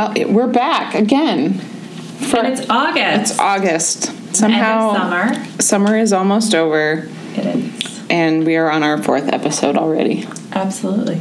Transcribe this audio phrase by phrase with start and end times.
[0.00, 1.58] Well, it, we're back again.
[1.58, 3.32] For, and it's August.
[3.32, 4.34] It's August.
[4.34, 5.60] Somehow, summer.
[5.60, 7.06] Summer is almost over.
[7.36, 8.06] It is.
[8.08, 10.26] And we are on our fourth episode already.
[10.52, 11.20] Absolutely.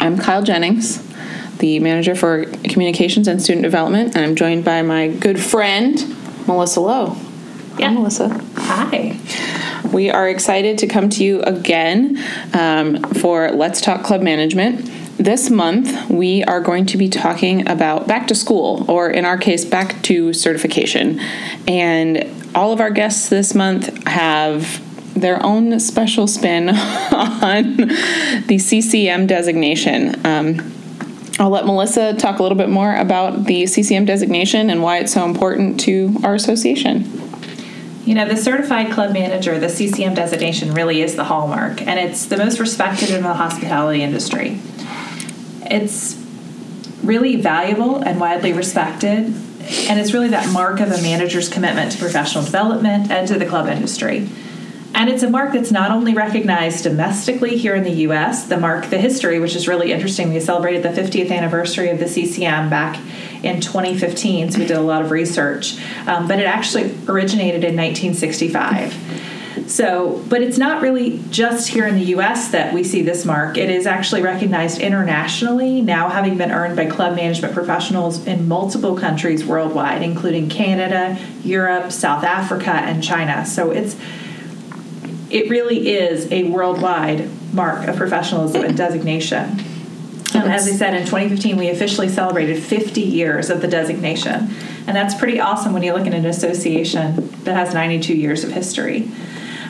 [0.00, 1.06] I'm Kyle Jennings,
[1.58, 5.94] the manager for communications and student development, and I'm joined by my good friend,
[6.48, 7.16] Melissa Lowe.
[7.78, 7.90] Yeah.
[7.90, 8.44] Hi, Melissa.
[8.56, 9.20] Hi.
[9.92, 12.20] We are excited to come to you again
[12.52, 14.90] um, for Let's Talk Club Management.
[15.18, 19.38] This month, we are going to be talking about back to school, or in our
[19.38, 21.18] case, back to certification.
[21.66, 24.82] And all of our guests this month have
[25.14, 26.68] their own special spin
[27.12, 27.76] on
[28.46, 30.26] the CCM designation.
[30.26, 30.72] Um,
[31.38, 35.14] I'll let Melissa talk a little bit more about the CCM designation and why it's
[35.14, 37.10] so important to our association.
[38.04, 42.26] You know, the certified club manager, the CCM designation, really is the hallmark, and it's
[42.26, 44.60] the most respected in the hospitality industry.
[45.70, 46.22] It's
[47.02, 49.34] really valuable and widely respected,
[49.88, 53.46] and it's really that mark of a manager's commitment to professional development and to the
[53.46, 54.28] club industry.
[54.94, 58.88] And it's a mark that's not only recognized domestically here in the US, the mark,
[58.88, 60.32] the history, which is really interesting.
[60.32, 62.98] We celebrated the 50th anniversary of the CCM back
[63.42, 65.78] in 2015, so we did a lot of research.
[66.06, 69.35] Um, but it actually originated in 1965.
[69.66, 73.56] So, but it's not really just here in the US that we see this mark.
[73.56, 78.96] It is actually recognized internationally, now having been earned by club management professionals in multiple
[78.96, 83.44] countries worldwide, including Canada, Europe, South Africa, and China.
[83.46, 83.96] So it's
[85.28, 89.58] it really is a worldwide mark of professionalism and designation.
[90.34, 94.50] Um, as I said, in 2015, we officially celebrated 50 years of the designation.
[94.86, 98.52] And that's pretty awesome when you look at an association that has 92 years of
[98.52, 99.10] history.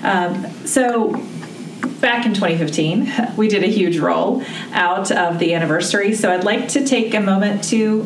[0.07, 1.11] Um, so
[2.01, 6.15] back in 2015, we did a huge roll out of the anniversary.
[6.15, 8.03] So I'd like to take a moment to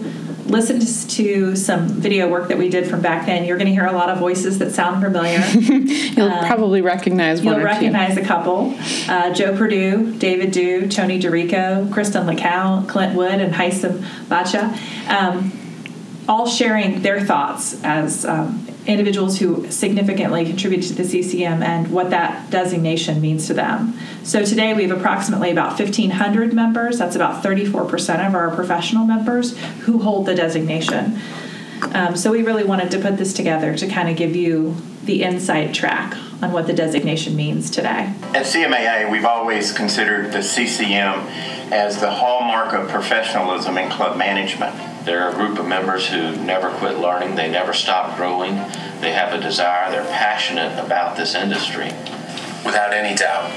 [0.47, 3.45] listen to some video work that we did from back then.
[3.45, 5.39] You're going to hear a lot of voices that sound familiar.
[5.55, 7.55] you'll um, probably recognize one.
[7.55, 8.23] You'll recognize two.
[8.23, 8.75] a couple:
[9.09, 14.77] uh, Joe Perdue, David Dew, Tony DeRico, Kristen LeCow, Clint Wood, and Haitham Bacha.
[15.09, 15.53] Um,
[16.29, 22.11] all sharing their thoughts as um, individuals who significantly contribute to the CCM and what
[22.11, 23.99] that designation means to them.
[24.23, 26.99] So today we have approximately about 1,500 members.
[26.99, 31.21] That's about 34% of our professional members who hold the designation.
[31.93, 35.23] Um, so we really wanted to put this together to kind of give you the
[35.23, 38.13] inside track on what the designation means today.
[38.35, 41.27] At CMAA, we've always considered the CCM
[41.73, 44.75] as the hallmark of professionalism in club management.
[45.11, 48.55] They're a group of members who never quit learning, they never stop growing,
[49.01, 51.87] they have a desire, they're passionate about this industry.
[52.65, 53.51] Without any doubt,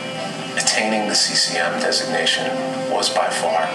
[0.57, 2.47] attaining the CCM designation
[2.89, 3.67] was by far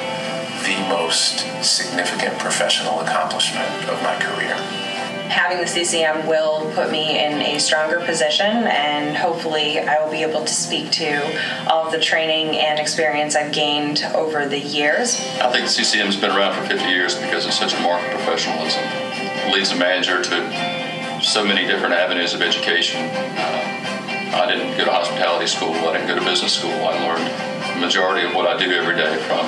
[0.66, 4.87] the most significant professional accomplishment of my career
[5.28, 10.22] having the CCM will put me in a stronger position, and hopefully, I will be
[10.22, 15.20] able to speak to all of the training and experience I've gained over the years.
[15.40, 18.10] I think the CCM's been around for 50 years because it's such a mark of
[18.10, 18.82] professionalism.
[18.84, 23.00] It leads a manager to so many different avenues of education.
[23.12, 26.70] Uh, I didn't go to hospitality school, I didn't go to business school.
[26.70, 29.46] I learned the majority of what I do every day from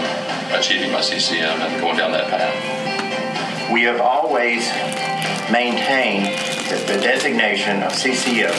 [0.59, 3.73] achieving my CCM and going down that path.
[3.73, 4.69] We have always
[5.51, 6.25] maintain
[6.71, 8.51] that the designation of CCO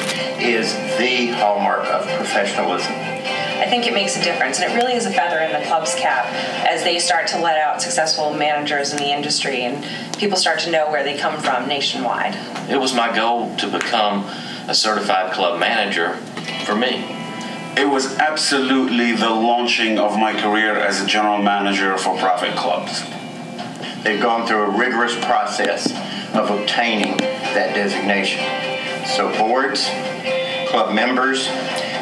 [0.42, 2.92] is the hallmark of professionalism.
[3.62, 5.96] I think it makes a difference, and it really is a feather in the club's
[5.96, 6.26] cap
[6.68, 9.86] as they start to let out successful managers in the industry and
[10.18, 12.36] people start to know where they come from nationwide.
[12.70, 14.26] It was my goal to become
[14.68, 16.16] a certified club manager
[16.66, 17.06] for me.
[17.78, 23.04] It was absolutely the launching of my career as a general manager for profit clubs.
[24.04, 25.88] They've gone through a rigorous process
[26.34, 28.44] of obtaining that designation.
[29.06, 29.90] So, boards,
[30.70, 31.48] club members,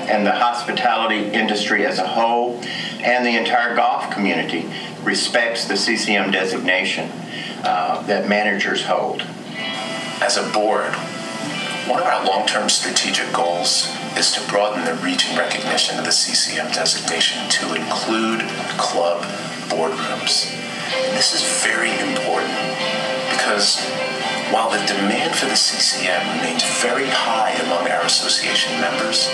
[0.09, 2.59] and the hospitality industry as a whole,
[3.03, 4.69] and the entire golf community
[5.03, 7.09] respects the CCM designation
[7.63, 9.21] uh, that managers hold.
[10.21, 10.93] As a board,
[11.87, 13.87] one of our long term strategic goals
[14.17, 18.41] is to broaden the reach and recognition of the CCM designation to include
[18.77, 19.23] club
[19.69, 20.53] boardrooms.
[20.93, 22.53] And this is very important
[23.31, 23.79] because
[24.51, 29.29] while the demand for the CCM remains very high among our association members,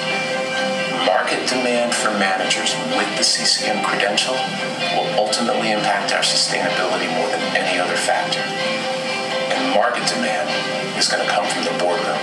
[1.07, 4.35] market demand for managers with the CCM credential
[4.95, 8.43] will ultimately impact our sustainability more than any other factor.
[9.55, 10.51] And market demand
[10.99, 12.19] is going to come from the boardroom,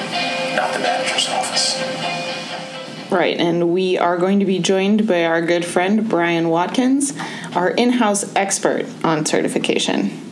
[0.54, 1.80] not the manager's office.
[3.10, 7.14] Right, and we are going to be joined by our good friend Brian Watkins,
[7.54, 10.31] our in house expert on certification.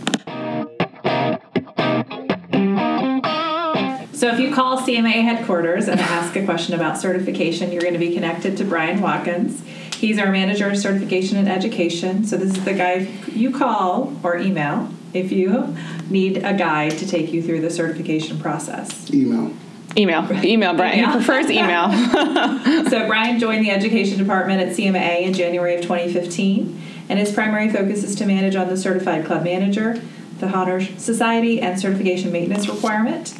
[4.51, 8.57] You call CMA headquarters and ask a question about certification, you're going to be connected
[8.57, 9.63] to Brian Watkins.
[9.95, 12.25] He's our manager of certification and education.
[12.25, 15.77] So this is the guy you call or email if you
[16.09, 19.13] need a guide to take you through the certification process.
[19.13, 19.55] Email.
[19.97, 20.45] Email.
[20.45, 20.99] Email, Brian.
[20.99, 21.91] He prefers email.
[22.91, 27.69] So Brian joined the education department at CMA in January of 2015, and his primary
[27.69, 30.03] focus is to manage on the certified club manager,
[30.39, 33.33] the honor society, and certification maintenance requirement.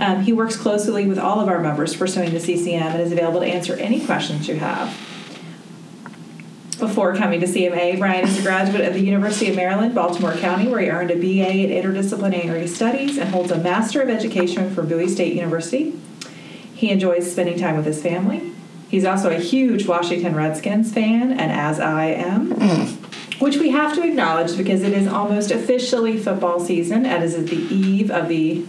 [0.00, 3.40] Um, he works closely with all of our members pursuing the CCM and is available
[3.40, 4.88] to answer any questions you have.
[6.78, 10.68] Before coming to CMA, Brian is a graduate of the University of Maryland, Baltimore County,
[10.68, 14.88] where he earned a BA in interdisciplinary studies and holds a Master of Education from
[14.88, 15.92] Bowie State University.
[16.74, 18.52] He enjoys spending time with his family.
[18.88, 22.52] He's also a huge Washington Redskins fan, and as I am,
[23.38, 27.48] which we have to acknowledge because it is almost officially football season, and is at
[27.48, 28.64] the eve of the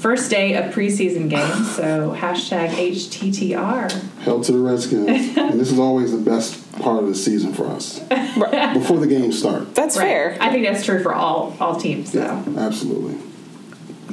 [0.00, 1.70] first day of preseason games.
[1.80, 3.90] So hashtag HTTR.
[4.20, 5.08] Hell to the Redskins.
[5.36, 7.98] and this is always the best part of the season for us.
[8.00, 9.74] Before the games start.
[9.74, 10.04] That's Right.
[10.04, 10.36] fair.
[10.40, 12.12] I think that's true for all all teams.
[12.12, 12.20] So
[12.56, 13.16] Absolutely.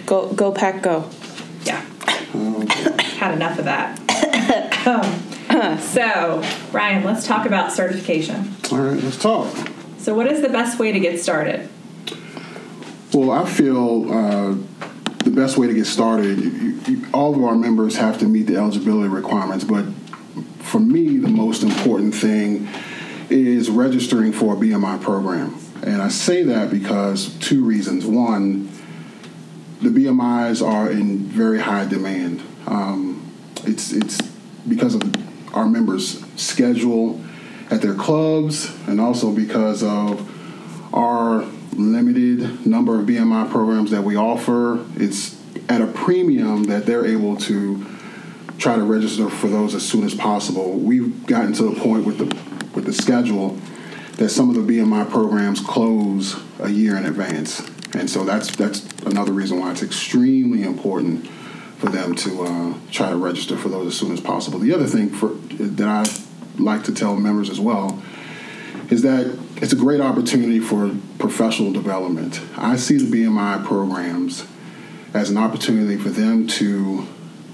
[0.06, 1.10] Go, go, pack, go.
[1.66, 1.82] yeah,
[3.18, 4.00] had enough of that.
[4.88, 6.42] Um, so
[6.72, 8.56] Brian, let's talk about certification.
[8.72, 9.54] All right, let's talk.
[9.98, 11.68] So, what is the best way to get started?
[13.14, 14.67] Well, I feel uh, the
[15.38, 18.58] best way to get started, you, you, all of our members have to meet the
[18.58, 19.86] eligibility requirements, but
[20.60, 22.68] for me, the most important thing
[23.30, 25.56] is registering for a BMI program.
[25.84, 28.06] And I say that because two reasons.
[28.06, 28.68] One,
[29.82, 32.42] the BMIs are in very high demand.
[32.66, 33.32] Um,
[33.64, 34.20] it's it's
[34.68, 35.04] because of
[35.54, 37.22] our members' schedule
[37.70, 40.28] at their clubs, and also because of
[40.94, 41.46] our
[41.78, 44.86] limited number of BMI programs that we offer.
[44.96, 45.38] It's
[45.70, 47.86] at a premium that they're able to
[48.58, 50.74] try to register for those as soon as possible.
[50.74, 52.26] We've gotten to the point with the
[52.74, 53.58] with the schedule
[54.18, 58.86] that some of the BMI programs close a year in advance, and so that's that's
[59.06, 61.28] another reason why it's extremely important
[61.78, 64.58] for them to uh, try to register for those as soon as possible.
[64.58, 68.02] The other thing for that I like to tell members as well
[68.90, 72.42] is that it's a great opportunity for professional development.
[72.56, 74.46] I see the BMI programs
[75.14, 77.06] as an opportunity for them to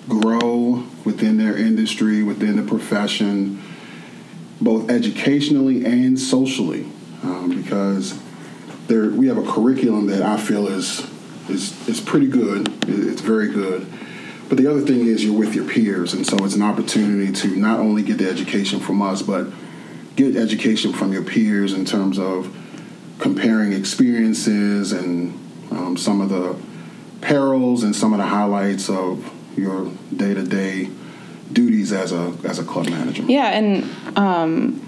[0.08, 3.62] grow within their industry, within the profession,
[4.62, 6.86] both educationally and socially,
[7.24, 8.20] um, because
[8.88, 11.10] there we have a curriculum that I feel is
[11.50, 12.68] is is pretty good.
[12.88, 13.88] It's very good.
[14.50, 17.56] But the other thing is you're with your peers, and so it's an opportunity to
[17.56, 19.48] not only get the education from us, but
[20.16, 22.56] get education from your peers in terms of
[23.20, 25.34] comparing experiences and
[25.72, 26.56] um, some of the
[27.22, 30.90] perils and some of the highlights of your day to day
[31.52, 33.24] duties as a as a club manager.
[33.24, 34.80] Yeah, and um,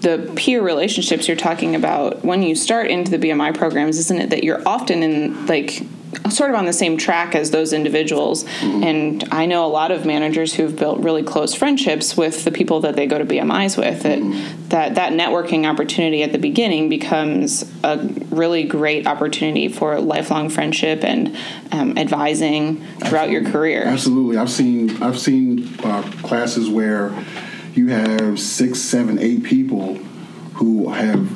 [0.00, 4.30] the peer relationships you're talking about when you start into the BMI programs, isn't it
[4.30, 5.82] that you're often in like
[6.30, 8.44] sort of on the same track as those individuals?
[8.62, 12.80] And I know a lot of managers who've built really close friendships with the people
[12.80, 14.02] that they go to BMIs with.
[14.02, 17.98] That that that networking opportunity at the beginning becomes a
[18.30, 21.36] really great opportunity for lifelong friendship and
[21.72, 23.84] um, advising throughout your career.
[23.84, 27.14] Absolutely, I've seen I've seen uh, classes where
[27.74, 29.98] you have six, seven, eight people
[30.54, 31.28] who have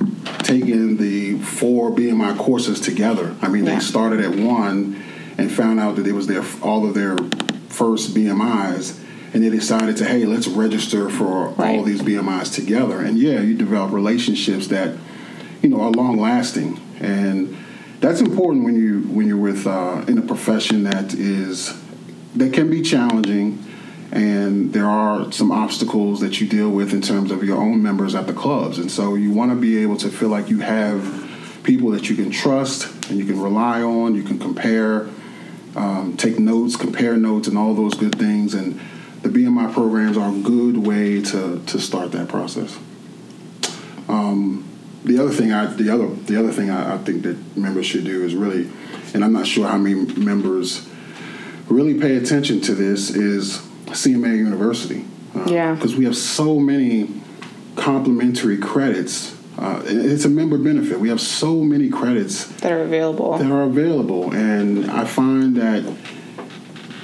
[0.43, 3.35] taken the four BMI courses together.
[3.43, 3.75] I mean, Yeah.
[3.75, 4.97] they started at one
[5.37, 7.17] and found out that it was their all of their
[7.69, 8.95] first BMIs,
[9.35, 11.77] and they decided to hey, let's register for Right.
[11.77, 13.01] all these BMIs together.
[13.01, 14.95] And yeah, you develop relationships that
[15.63, 17.55] you know are long lasting, and
[18.01, 21.75] that's important when you when you're with uh, in a profession that is
[22.37, 23.59] that can be challenging
[24.11, 28.15] and there are some obstacles that you deal with in terms of your own members
[28.15, 28.79] at the clubs.
[28.79, 31.27] And so you want to be able to feel like you have
[31.63, 35.07] people that you can trust and you can rely on you can compare
[35.77, 38.55] um, take notes compare notes and all those good things.
[38.55, 38.81] And
[39.23, 42.79] the bmi programs are a good way to, to start that process.
[44.09, 44.67] Um,
[45.05, 48.05] the other thing I the other the other thing I, I think that members should
[48.05, 48.71] do is really,
[49.13, 50.89] and I'm not sure how many members
[51.69, 55.05] really pay attention to this is CMA University.
[55.35, 55.75] Uh, Yeah.
[55.75, 57.09] because we have so many
[57.77, 59.35] complimentary credits.
[59.59, 61.01] Uh, it's a member benefit.
[61.01, 63.37] We have so many credits that are available.
[63.39, 65.83] that are available, and I find that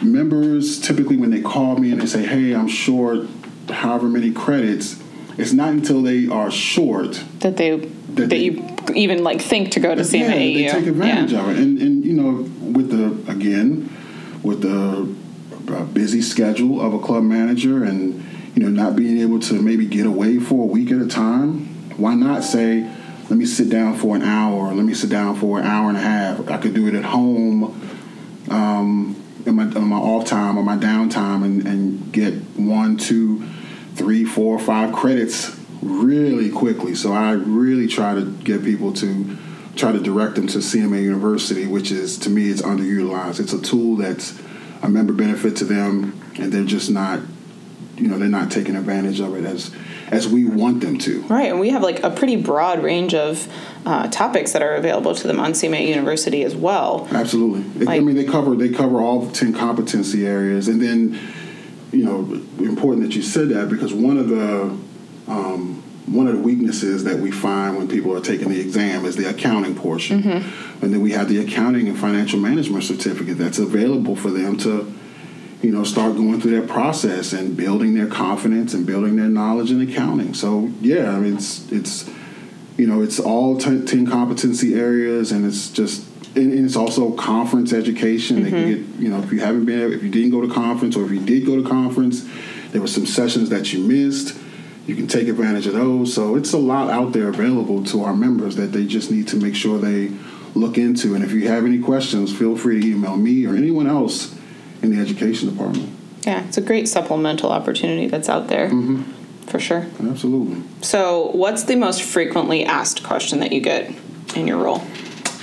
[0.03, 3.27] members typically when they call me and they say, "Hey, I'm short,
[3.71, 4.97] however many credits,"
[5.39, 7.77] it's not until they are short that they
[8.15, 8.63] that, they- you
[8.95, 10.55] even like think to go to yeah, CMAU.
[10.55, 11.41] they take advantage yeah.
[11.43, 11.59] of it.
[11.59, 13.89] And and you know, with the again,
[14.43, 15.09] with the
[15.71, 19.87] uh, busy schedule of a club manager and you know not being able to maybe
[19.87, 21.67] get away for a week at a time,
[21.97, 22.83] why not say,
[23.31, 25.97] let me sit down for an hour, let me sit down for an hour and
[25.97, 26.49] a half.
[26.49, 27.81] I could do it at home.
[28.49, 33.45] Um, in my, my off time or my downtime and, and get one, two,
[33.95, 36.95] three, four, five credits really quickly.
[36.95, 39.37] So I really try to get people to
[39.77, 43.41] try to direct them to CMA University, which is to me it's underutilized.
[43.41, 44.41] It's a tool that's
[44.85, 47.21] a member benefit to them, and they're just not,
[47.97, 49.75] you know, they're not taking advantage of it as
[50.11, 51.23] as we want them to.
[51.23, 53.51] Right, and we have like a pretty broad range of
[53.87, 57.09] uh, topics that are available to them on CMA University as well.
[57.11, 57.87] Absolutely.
[57.87, 61.19] Like, I mean, they cover they cover all ten competency areas, and then
[61.91, 62.21] you know,
[62.65, 64.77] important that you said that because one of the
[65.29, 69.17] um, one of the weaknesses that we find when people are taking the exam is
[69.17, 70.85] the accounting portion, mm-hmm.
[70.85, 74.93] and then we have the accounting and financial management certificate that's available for them to
[75.65, 79.71] you know, start going through that process and building their confidence and building their knowledge
[79.71, 80.35] in accounting.
[80.35, 82.11] So yeah, I mean, it's it's
[82.77, 86.07] you know, it's all ten, 10 competency areas, and it's just
[86.37, 88.37] and, it's also conference education.
[88.37, 88.45] Mm-hmm.
[88.45, 88.93] They can mm-hmm.
[88.93, 91.13] get you know, if you haven't been, if you didn't go to conference, or if
[91.13, 92.29] you did go to conference,
[92.73, 94.37] there were some sessions that you missed.
[94.87, 96.13] You can take advantage of those.
[96.15, 99.37] So it's a lot out there available to our members that they just need to
[99.37, 100.13] make sure they
[100.55, 101.15] look into.
[101.15, 104.39] And if you have any questions, feel free to email me or anyone else
[104.83, 105.91] in the education department.
[106.27, 108.69] Yeah, it's a great supplemental opportunity that's out there.
[108.69, 109.03] Mm-hmm.
[109.47, 109.87] For sure.
[110.01, 110.63] Absolutely.
[110.81, 113.95] So, what's the most frequently asked question that you get
[114.35, 114.83] in your role?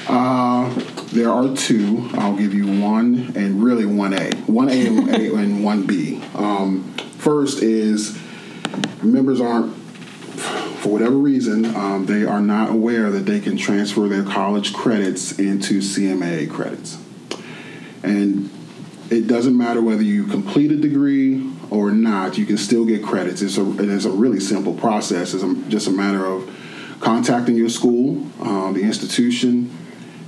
[0.07, 0.69] Uh,
[1.13, 2.09] there are two.
[2.13, 4.31] I'll give you one and really one A.
[4.47, 6.21] One A and one B.
[6.33, 8.17] Um, first is
[9.03, 14.23] members aren't, for whatever reason, um, they are not aware that they can transfer their
[14.23, 16.97] college credits into CMA credits.
[18.03, 18.49] And
[19.09, 23.41] it doesn't matter whether you complete a degree or not, you can still get credits.
[23.41, 25.33] It's a, it's a really simple process.
[25.33, 26.49] It's a, just a matter of
[26.99, 29.77] contacting your school, uh, the institution,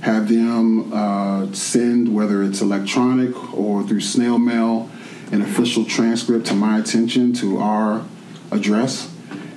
[0.00, 4.90] have them uh, send, whether it's electronic or through snail mail,
[5.32, 8.04] an official transcript to my attention to our
[8.54, 9.10] address.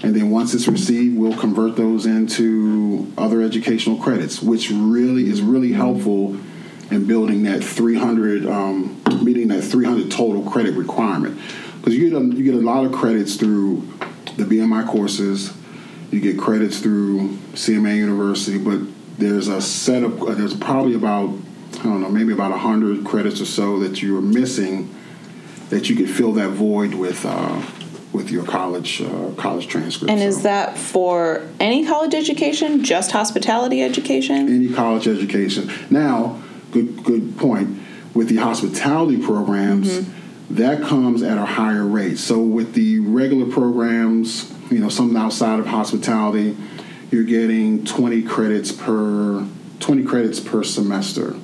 [0.04, 5.42] And then once it's received, we'll convert those into other educational credits, which really is
[5.42, 6.38] really helpful
[6.92, 11.40] in building that 300, um, meeting that 300 total credit requirement.
[11.78, 13.82] Because you get a, you get a lot of credits through
[14.38, 15.54] the BMI courses,
[16.12, 18.80] you get credits through CMA University, but
[19.18, 21.30] there's a set of there's probably about
[21.80, 24.94] I don't know maybe about hundred credits or so that you are missing
[25.70, 27.26] that you could fill that void with.
[27.26, 27.62] Uh,
[28.14, 30.10] with your college uh, college transcript.
[30.10, 30.28] And so.
[30.28, 34.48] is that for any college education, just hospitality education?
[34.50, 35.72] Any college education.
[35.90, 37.82] Now, good good point.
[38.14, 40.56] With the hospitality programs, mm-hmm.
[40.56, 42.18] that comes at a higher rate.
[42.18, 46.58] So with the regular programs, you know, something outside of hospitality,
[47.12, 49.46] you're getting 20 credits per
[49.80, 51.36] 20 credits per semester.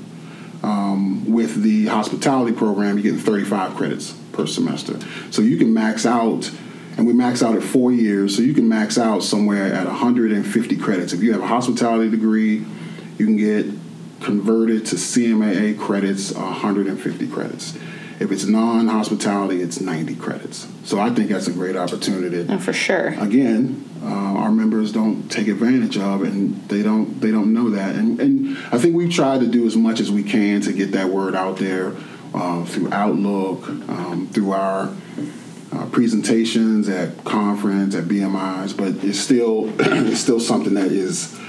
[0.64, 5.00] Um, with the hospitality program, you're getting 35 credits per semester.
[5.32, 6.52] So you can max out,
[6.98, 10.76] and we max out at four years, so you can max out somewhere at 150
[10.78, 11.14] credits.
[11.14, 12.66] If you have a hospitality degree,
[13.18, 13.66] you can get
[14.20, 17.78] converted to CMAA credits 150 credits.
[18.20, 20.68] If it's non-hospitality, it's 90 credits.
[20.86, 22.46] So I think that's a great opportunity.
[22.48, 23.08] Oh, for sure.
[23.20, 27.96] Again, uh, our members don't take advantage of, and they don't they don't know that.
[27.96, 30.92] And and I think we've tried to do as much as we can to get
[30.92, 31.96] that word out there
[32.34, 34.94] uh, through Outlook, um, through our
[35.72, 41.40] uh, presentations at conference at BMIs, but it's still it's still something that is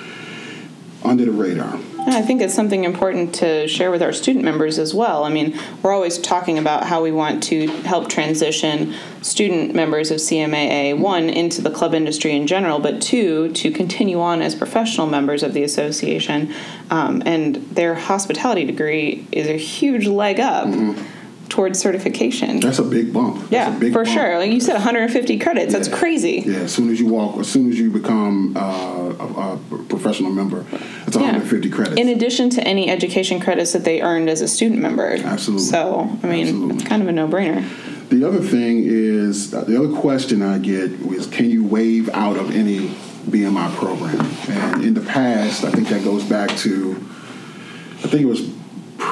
[1.04, 1.78] under the radar.
[2.06, 5.24] I think it's something important to share with our student members as well.
[5.24, 10.18] I mean, we're always talking about how we want to help transition student members of
[10.18, 15.06] CMAA, one, into the club industry in general, but two, to continue on as professional
[15.06, 16.52] members of the association.
[16.90, 20.66] Um, and their hospitality degree is a huge leg up.
[20.66, 21.13] Mm-hmm
[21.48, 22.60] towards certification.
[22.60, 23.36] That's a big bump.
[23.36, 24.16] That's yeah, big for bump.
[24.16, 24.38] sure.
[24.38, 25.72] Like you said, 150 credits.
[25.72, 25.78] Yeah.
[25.78, 26.42] That's crazy.
[26.44, 30.30] Yeah, as soon as you walk, as soon as you become uh, a, a, professional
[30.30, 30.64] member,
[31.06, 31.74] it's 150 yeah.
[31.74, 32.00] credits.
[32.00, 35.16] In addition to any education credits that they earned as a student member.
[35.16, 35.66] Absolutely.
[35.66, 36.76] So, I mean, Absolutely.
[36.76, 38.10] it's kind of a no-brainer.
[38.10, 42.36] The other thing is, uh, the other question I get is, can you waive out
[42.36, 42.88] of any
[43.28, 44.26] BMI program?
[44.48, 48.53] And in the past, I think that goes back to, I think it was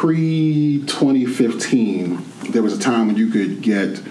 [0.03, 4.03] pre 2015, there was a time when you could get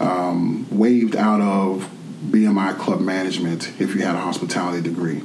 [0.00, 1.88] um, waived out of
[2.24, 5.22] BMI club management if you had a hospitality degree.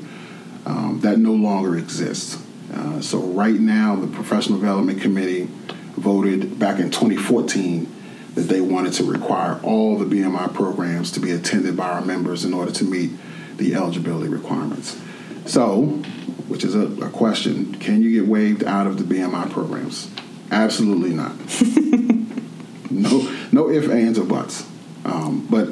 [0.67, 2.37] Um, that no longer exists.
[2.71, 5.49] Uh, so right now, the Professional Development Committee
[5.97, 7.91] voted back in 2014
[8.35, 12.45] that they wanted to require all the BMI programs to be attended by our members
[12.45, 13.09] in order to meet
[13.57, 15.01] the eligibility requirements.
[15.47, 16.03] So,
[16.51, 20.11] which is a, a question, can you get waived out of the BMI programs?
[20.51, 21.33] Absolutely not.
[22.91, 24.67] no, no ifs, ands, or buts.
[25.05, 25.69] Um, but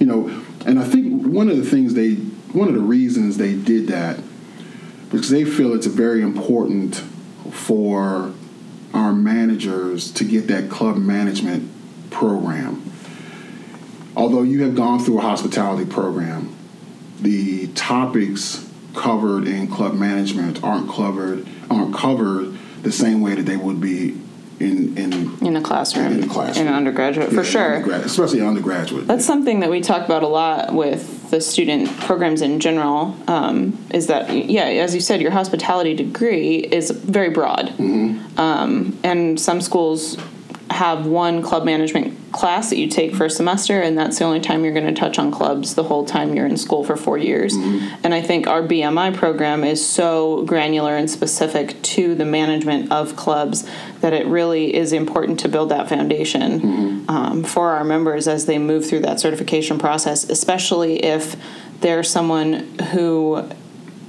[0.00, 0.28] you know,
[0.66, 4.18] and I think one of the things they, one of the reasons they did that,
[5.10, 6.96] because they feel it's very important
[7.52, 8.32] for
[8.92, 11.70] our managers to get that club management
[12.10, 12.82] program.
[14.16, 16.52] Although you have gone through a hospitality program,
[17.20, 18.65] the topics
[18.96, 24.18] covered in club management aren't covered aren't covered the same way that they would be
[24.58, 27.74] in in in a classroom, in a classroom, in an undergraduate Yeah, for sure.
[27.76, 29.06] undergrad- especially undergraduate.
[29.06, 33.14] That's something that we talk about a lot with the student programs in general.
[33.28, 37.70] Um, is that yeah, as you said, your hospitality degree is very broad,
[38.38, 40.16] um, and some schools
[40.70, 44.40] have one club management class that you take for a semester, and that's the only
[44.40, 47.16] time you're going to touch on clubs the whole time you're in school for four
[47.16, 47.54] years.
[48.04, 53.16] And I think our BMI program is so granular and specific to the management of
[53.16, 53.66] clubs
[54.00, 58.58] that it really is important to build that foundation um, for our members as they
[58.58, 61.36] move through that certification process, especially if
[61.80, 63.48] they're someone who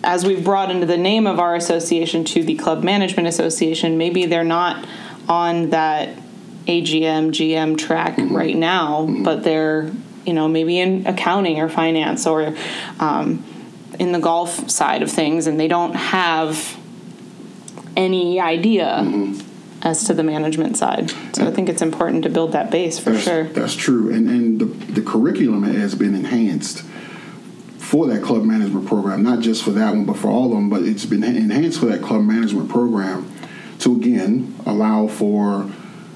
[0.04, 4.26] as we've brought into the name of our association to the Club Management Association, maybe
[4.26, 4.88] they're not
[5.28, 6.18] on that
[6.68, 9.92] AGM, GM track right now, but they're,
[10.26, 12.56] you know, maybe in accounting or finance or
[13.00, 13.44] um,
[14.00, 16.78] in the golf side of things, and they don't have
[17.96, 19.34] any idea
[19.82, 21.12] as to the management side.
[21.34, 23.44] So I think it's important to build that base for that's, sure.
[23.46, 26.82] That's true, and and the, the curriculum has been enhanced
[27.78, 30.70] for that club management program, not just for that one, but for all of them.
[30.70, 33.32] But it's been enhanced for that club management program
[33.80, 35.72] to again allow for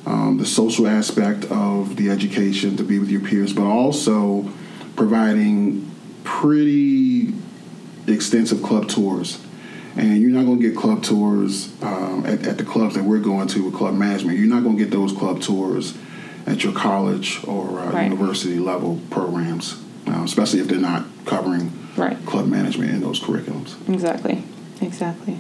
[0.06, 4.50] um, the social aspect of the education to be with your peers, but also
[4.96, 5.90] providing
[6.24, 7.34] pretty
[8.08, 9.40] extensive club tours.
[9.96, 13.20] And you're not going to get club tours um, at, at the clubs that we're
[13.20, 14.38] going to with club management.
[14.40, 15.96] You're not going to get those club tours
[16.48, 18.04] at your college or uh, Right.
[18.10, 22.18] university level programs, uh, especially if they're not covering Right.
[22.26, 23.76] club management in those curriculums.
[23.94, 24.44] Exactly.
[24.82, 25.38] Exactly.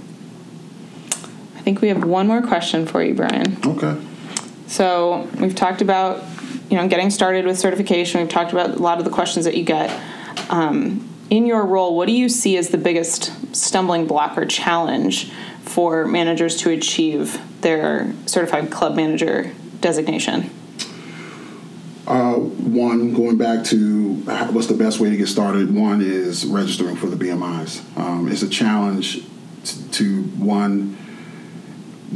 [1.55, 3.57] I think we have one more question for you, Brian.
[3.65, 3.95] Okay.
[4.71, 6.23] So we've talked about,
[6.69, 8.21] you know, getting started with certification.
[8.21, 9.91] We've talked about a lot of the questions that you get.
[10.49, 15.29] Um, in your role, what do you see as the biggest stumbling block or challenge
[15.63, 20.49] for managers to achieve their certified club manager designation?
[22.07, 24.13] Uh, one, going back to
[24.53, 27.81] what's the best way to get started, one is registering for the BMIs.
[27.97, 29.15] Um, it's a challenge
[29.65, 30.97] t- to, one,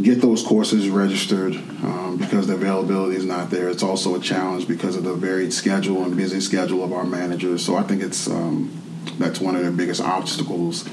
[0.01, 3.69] get those courses registered um, because the availability is not there.
[3.69, 7.65] It's also a challenge because of the varied schedule and busy schedule of our managers.
[7.65, 8.81] So I think it's um,
[9.17, 10.87] that's one of the biggest obstacles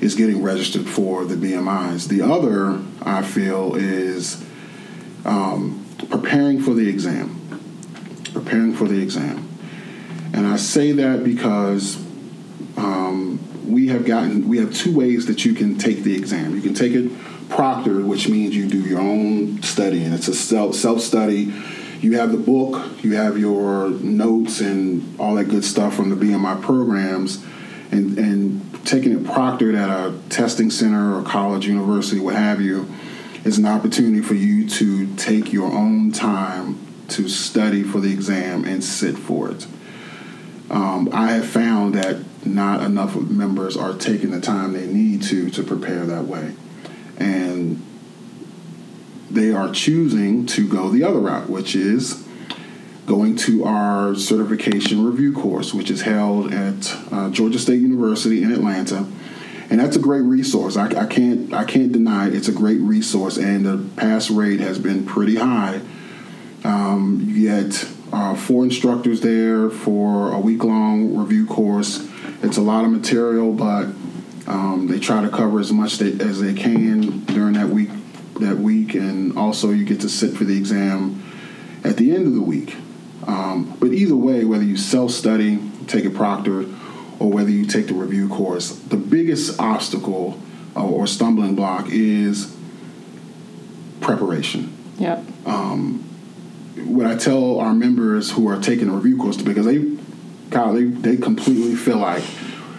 [0.00, 2.08] is getting registered for the BMIs.
[2.08, 4.44] The other I feel is
[5.24, 7.38] um, preparing for the exam.
[8.32, 9.46] Preparing for the exam,
[10.32, 11.96] and I say that because
[12.78, 13.38] um,
[13.70, 16.54] we have gotten we have two ways that you can take the exam.
[16.54, 17.12] You can take it
[17.52, 21.52] proctored, which means you do your own study, and it's a self self study.
[22.00, 26.16] You have the book, you have your notes, and all that good stuff from the
[26.16, 27.44] BMI programs,
[27.90, 32.88] and and taking it proctored at a testing center or college, university, what have you,
[33.44, 38.64] is an opportunity for you to take your own time to study for the exam
[38.64, 39.66] and sit for it.
[40.70, 45.50] Um, I have found that not enough members are taking the time they need to
[45.50, 46.54] to prepare that way,
[47.18, 47.82] and
[49.30, 52.26] they are choosing to go the other route, which is
[53.06, 58.52] going to our certification review course, which is held at uh, Georgia State University in
[58.52, 59.06] Atlanta,
[59.70, 60.76] and that's a great resource.
[60.76, 62.34] I, I can't I can't deny it.
[62.34, 65.80] it's a great resource, and the pass rate has been pretty high.
[66.64, 72.08] Um, you get uh, four instructors there for a week long review course.
[72.42, 73.86] It's a lot of material, but
[74.46, 77.90] um, they try to cover as much they, as they can during that week.
[78.40, 81.22] That week, and also you get to sit for the exam
[81.84, 82.74] at the end of the week.
[83.26, 86.60] Um, but either way, whether you self study, take a proctor,
[87.18, 90.40] or whether you take the review course, the biggest obstacle
[90.74, 92.56] uh, or stumbling block is
[94.00, 95.24] preparation Yep.
[96.86, 99.96] what I tell our members who are taking a review course because they,
[100.50, 102.22] Kyle, they, they completely feel like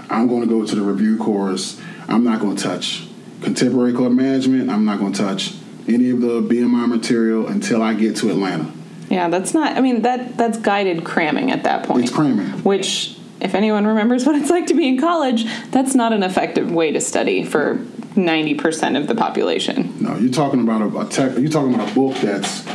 [0.10, 1.80] I'm going to go to the review course.
[2.08, 3.08] I'm not going to touch
[3.42, 4.70] contemporary club management.
[4.70, 5.54] I'm not going to touch
[5.88, 8.72] any of the BMI material until I get to Atlanta.
[9.10, 9.78] Yeah, that's not.
[9.78, 12.06] I mean that that's guided cramming at that point.
[12.06, 12.48] It's cramming.
[12.64, 16.72] Which, if anyone remembers what it's like to be in college, that's not an effective
[16.72, 17.86] way to study for
[18.16, 19.94] ninety percent of the population.
[20.00, 21.38] No, you're talking about a, a tech.
[21.38, 22.66] You're talking about a book that's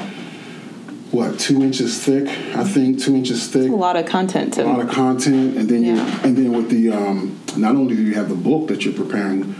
[1.11, 2.29] what two inches thick.
[2.57, 3.71] I think two inches thick.
[3.71, 6.71] A lot of content to a lot of content, and then you and then with
[6.71, 9.55] the um, not only do you have the book that you're preparing,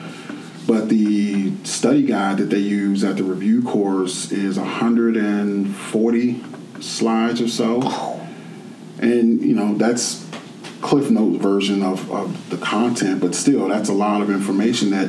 [0.67, 6.45] but the study guide that they use at the review course is 140
[6.81, 8.21] slides or so,
[8.99, 10.27] and you know that's
[10.81, 15.09] Cliff Note version of, of the content, but still that's a lot of information that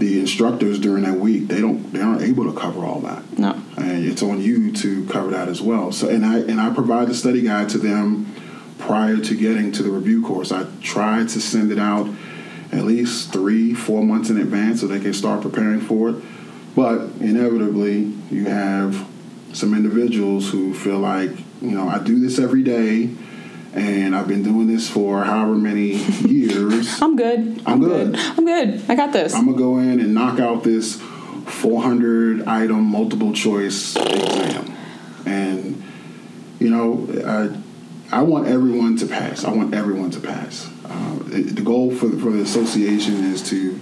[0.00, 3.52] the instructors during that week they don't they aren't able to cover all that no.
[3.76, 5.92] and it's on you to cover that as well.
[5.92, 8.34] So, and I and I provide the study guide to them
[8.78, 10.50] prior to getting to the review course.
[10.50, 12.08] I try to send it out
[12.72, 16.16] at least three, four months in advance so they can start preparing for it.
[16.74, 19.06] But inevitably, you have
[19.52, 23.10] some individuals who feel like, you know, I do this every day,
[23.72, 25.92] and I've been doing this for however many
[26.28, 27.00] years.
[27.00, 27.62] I'm good.
[27.66, 28.16] I'm good.
[28.16, 28.82] I'm good.
[28.88, 29.34] I got this.
[29.34, 34.74] I'm gonna go in and knock out this 400 item multiple choice exam,
[35.26, 35.82] and
[36.58, 37.08] you know,
[38.12, 39.44] I, I want everyone to pass.
[39.44, 40.68] I want everyone to pass.
[40.84, 43.78] Uh, the the goal for the, for the association is to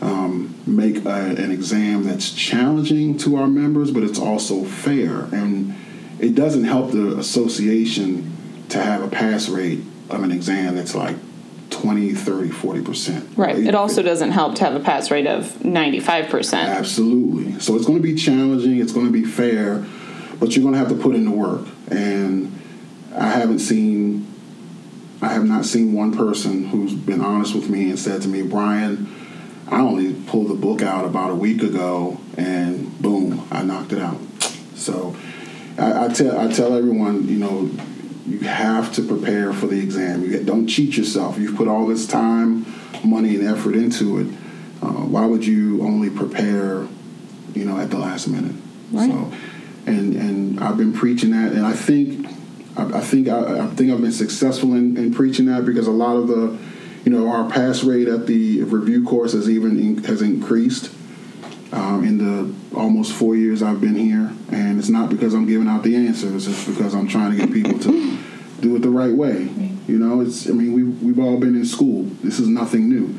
[0.00, 5.74] um, make a, an exam that's challenging to our members, but it's also fair, and
[6.20, 8.36] it doesn't help the association
[8.70, 11.16] to have a pass rate of an exam that's like
[11.70, 13.28] 20, 30, 40 percent.
[13.36, 13.56] right.
[13.56, 16.68] It also doesn't help to have a pass rate of ninety five percent.
[16.68, 17.60] Absolutely.
[17.60, 18.78] So it's going to be challenging.
[18.80, 19.84] It's going to be fair,
[20.40, 21.66] but you're going to have to put in the work.
[21.90, 22.60] And
[23.14, 24.26] I haven't seen,
[25.22, 28.42] I have not seen one person who's been honest with me and said to me,
[28.42, 29.08] Brian,
[29.68, 34.00] I only pulled the book out about a week ago, and boom, I knocked it
[34.00, 34.20] out.
[34.74, 35.14] So
[35.78, 37.70] I, I tell I tell everyone, you know,
[38.30, 40.22] you have to prepare for the exam.
[40.24, 41.38] You don't cheat yourself.
[41.38, 42.64] You've put all this time,
[43.04, 44.28] money, and effort into it.
[44.82, 46.86] Uh, why would you only prepare,
[47.54, 48.54] you know, at the last minute?
[48.92, 49.10] Right.
[49.10, 49.32] So,
[49.86, 52.26] and and I've been preaching that, and I think
[52.76, 55.92] I, I think I, I think I've been successful in, in preaching that because a
[55.92, 56.56] lot of the,
[57.04, 60.90] you know, our pass rate at the review course has even in, has increased
[61.72, 65.68] um, in the almost four years I've been here, and it's not because I'm giving
[65.68, 66.46] out the answers.
[66.48, 68.18] It's because I'm trying to get people to
[68.60, 69.48] do it the right way.
[69.86, 70.48] You know, it's.
[70.48, 72.04] I mean, we we've all been in school.
[72.22, 73.18] This is nothing new.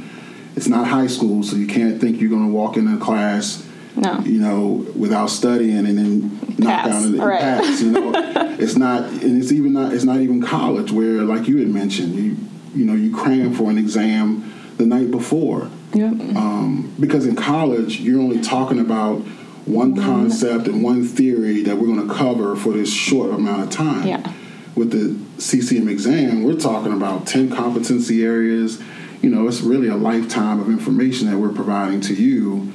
[0.56, 3.66] It's not high school, so you can't think you're going to walk into a class,
[3.96, 4.20] No.
[4.20, 6.88] you know, without studying and then knock Pass.
[6.88, 7.40] down and, and Right.
[7.40, 7.82] pass.
[7.82, 8.12] You know,
[8.60, 9.94] it's not, and it's even not.
[9.94, 12.36] It's not even college where, like you had mentioned, you
[12.76, 16.36] you know, you cram for an exam the night before Yep.
[16.38, 19.22] um, because in college you're only talking about
[19.66, 23.70] one concept and one theory that we're going to cover for this short amount of
[23.70, 24.08] time.
[24.08, 24.34] Yeah.
[24.76, 28.82] With the CCM exam, we're talking about ten competency areas.
[29.22, 32.72] You know, it's really a lifetime of information that we're providing to you,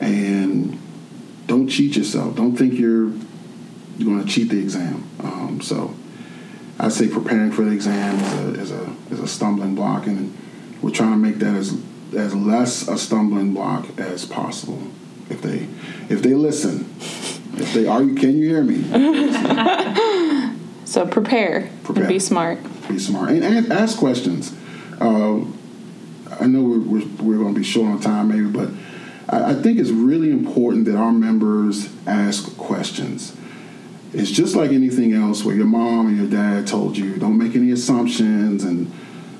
[0.00, 0.80] and
[1.46, 2.34] don't cheat yourself.
[2.34, 3.10] Don't think you're
[3.98, 5.08] you're going to cheat the exam.
[5.20, 5.94] Um, so,
[6.78, 10.36] I say preparing for the exam is a, is a is a stumbling block, and
[10.80, 11.78] we're trying to make that as
[12.16, 14.82] as less a stumbling block as possible.
[15.30, 15.66] If they
[16.08, 18.84] if they listen, if they are you can you hear me?
[20.84, 22.06] So prepare, Prepare.
[22.06, 22.58] be smart.
[22.88, 24.54] Be smart and, and ask questions.
[25.00, 25.40] Uh,
[26.40, 28.68] I know we're, we're, we're going to be short on time, maybe, but
[29.28, 33.36] I, I think it's really important that our members ask questions.
[34.12, 37.56] It's just like anything else where your mom and your dad told you don't make
[37.56, 38.92] any assumptions and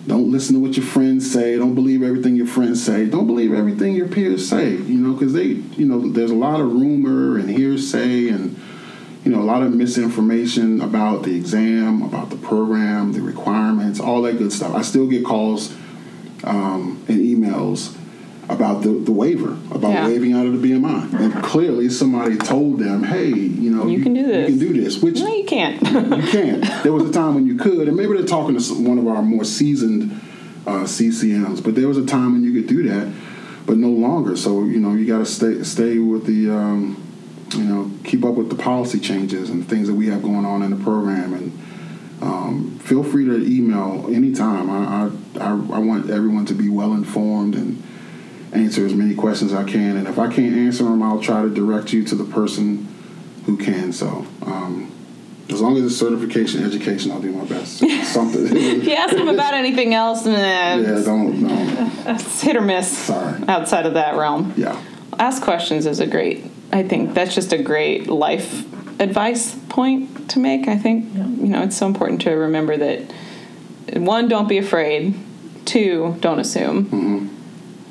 [0.07, 1.57] don't listen to what your friends say.
[1.57, 3.07] Don't believe everything your friends say.
[3.07, 4.73] Don't believe everything your peers say.
[4.73, 8.61] You know, because they, you know, there's a lot of rumor and hearsay and
[9.25, 14.21] you know a lot of misinformation about the exam, about the program, the requirements, all
[14.23, 14.75] that good stuff.
[14.75, 15.73] I still get calls
[16.45, 17.97] um, and emails
[18.49, 20.07] about the, the waiver, about Yeah.
[20.07, 24.13] waiving out of the BMI, and clearly somebody told them, hey, you know, You can
[24.15, 24.51] do this.
[24.51, 25.81] You can do this, which No, you can't.
[25.83, 26.83] you can't.
[26.83, 29.23] There was a time when you could, and maybe they're talking to one of our
[29.23, 30.21] more seasoned
[30.67, 33.13] uh, CCMs, but there was a time when you could do that,
[33.67, 34.37] but no longer.
[34.37, 37.03] So you know, you got to stay stay with the, um,
[37.55, 40.63] you know, keep up with the policy changes and things that we have going on
[40.63, 41.53] in the program, and
[42.23, 44.71] um, feel free to email anytime.
[44.71, 47.83] I, I I I want everyone to be well informed and
[48.55, 51.43] answer as many questions as I can, and if I can't answer them, I'll try
[51.43, 52.87] to direct you to the person
[53.47, 53.93] who can.
[53.93, 54.27] So.
[54.43, 54.91] Um,
[55.51, 57.79] as long as it's certification education, I'll do my best.
[58.05, 58.47] Something.
[58.57, 61.91] if you ask them about anything else, nah, Yeah, don't, no.
[62.07, 63.43] it's hit or miss Sorry.
[63.47, 64.55] outside of that realm.
[64.57, 64.83] Yeah.
[65.19, 68.65] Ask questions is a great I think that's just a great life
[69.01, 70.67] advice point to make.
[70.67, 73.13] I think you know it's so important to remember that
[74.01, 75.15] one, don't be afraid.
[75.67, 77.29] Two, don't assume, Mm-hmm.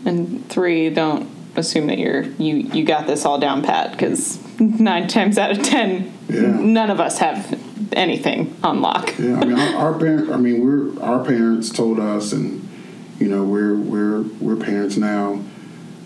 [0.05, 5.07] And three, don't assume that you're you you got this all down pat because nine
[5.17, 6.41] times out of ten, Yeah.
[6.59, 7.59] none of us have
[7.93, 9.13] anything on lock.
[9.19, 10.31] Yeah, I mean, our, our parent.
[10.31, 12.67] I mean, we're our parents told us, and
[13.19, 15.41] you know, we're we're we're parents now,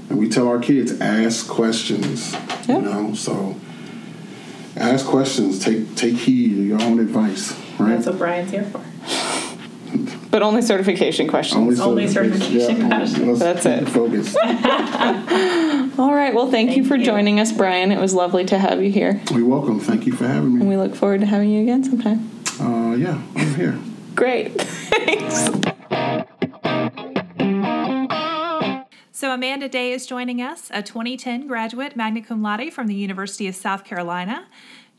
[0.09, 2.33] and we tell our kids ask questions.
[2.67, 2.77] Yeah.
[2.77, 3.55] You know, so
[4.75, 5.59] ask questions.
[5.63, 7.53] Take take heed to your own advice.
[7.79, 7.89] Right.
[7.95, 8.83] That's what Brian's here for.
[10.29, 11.79] But only certification questions.
[11.79, 13.39] Only certification yeah, questions.
[13.39, 13.89] That's it.
[13.89, 14.35] Focus.
[15.99, 16.33] All right.
[16.33, 17.05] Well, thank, you for you.
[17.05, 17.91] joining us, Brian.
[17.91, 19.79] It was lovely to have you here, You're welcome.
[19.79, 20.59] Thank you for having me.
[20.61, 20.75] and me.
[20.75, 22.29] we look forward to having you again sometime.
[22.59, 23.79] Uh, yeah, I'm here.
[24.15, 24.61] Great.
[24.61, 25.49] Thanks.
[29.11, 33.47] So Amanda Day is joining us, a 2010 graduate magna cum laude from the University
[33.47, 34.45] of South Carolina.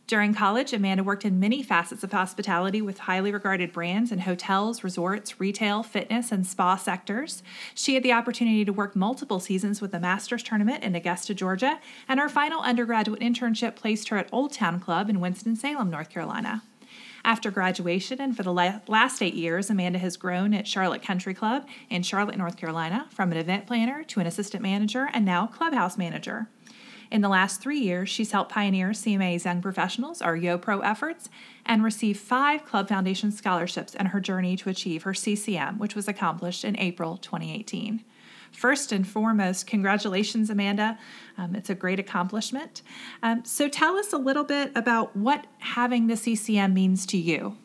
[0.08, 4.82] During college, Amanda worked in many facets of hospitality with highly regarded brands in hotels,
[4.82, 7.42] resorts, retail, fitness, and spa sectors.
[7.74, 11.78] She had the opportunity to work multiple seasons with the Masters Tournament in Augusta, Georgia,
[12.08, 16.62] and her final undergraduate internship placed her at Old Town Club in Winston-Salem, North Carolina.
[17.22, 21.66] After graduation and for the last eight years, Amanda has grown at Charlotte Country Club
[21.90, 25.98] in Charlotte, North Carolina, from an event planner to an assistant manager and now clubhouse
[25.98, 26.48] manager.
[27.10, 31.30] In the last three years, she's helped pioneer CMA's Young Professionals, or YoPro efforts,
[31.64, 36.06] and received five Club Foundation scholarships in her journey to achieve her CCM, which was
[36.06, 38.04] accomplished in April 2018.
[38.52, 40.98] First and foremost, congratulations, Amanda.
[41.36, 42.82] Um, it's a great accomplishment.
[43.22, 47.56] Um, so tell us a little bit about what having the CCM means to you.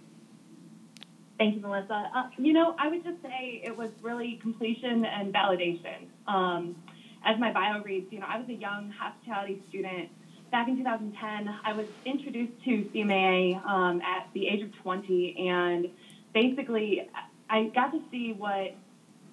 [1.37, 2.09] Thank you, Melissa.
[2.15, 6.07] Uh, you know, I would just say it was really completion and validation.
[6.27, 6.75] Um,
[7.23, 10.09] as my bio reads, you know, I was a young hospitality student.
[10.51, 15.87] Back in 2010, I was introduced to CMAA um, at the age of 20, and
[16.33, 17.09] basically,
[17.49, 18.75] I got to see what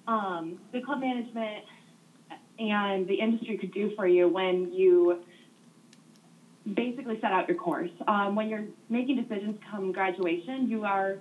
[0.07, 1.65] um, the club management
[2.57, 5.17] and the industry could do for you when you
[6.75, 7.91] basically set out your course.
[8.07, 11.17] Um, when you're making decisions come graduation, you are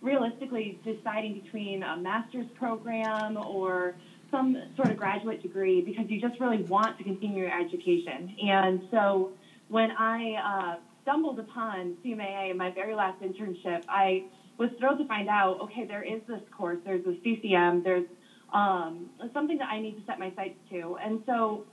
[0.00, 3.94] realistically deciding between a master's program or
[4.34, 8.34] some sort of graduate degree because you just really want to continue your education.
[8.42, 9.30] And so
[9.68, 14.24] when I uh, stumbled upon CMAA in my very last internship, I
[14.58, 18.06] was thrilled to find out, okay, there is this course, there's this CCM, there's
[18.52, 20.96] um, something that I need to set my sights to.
[21.02, 21.64] And so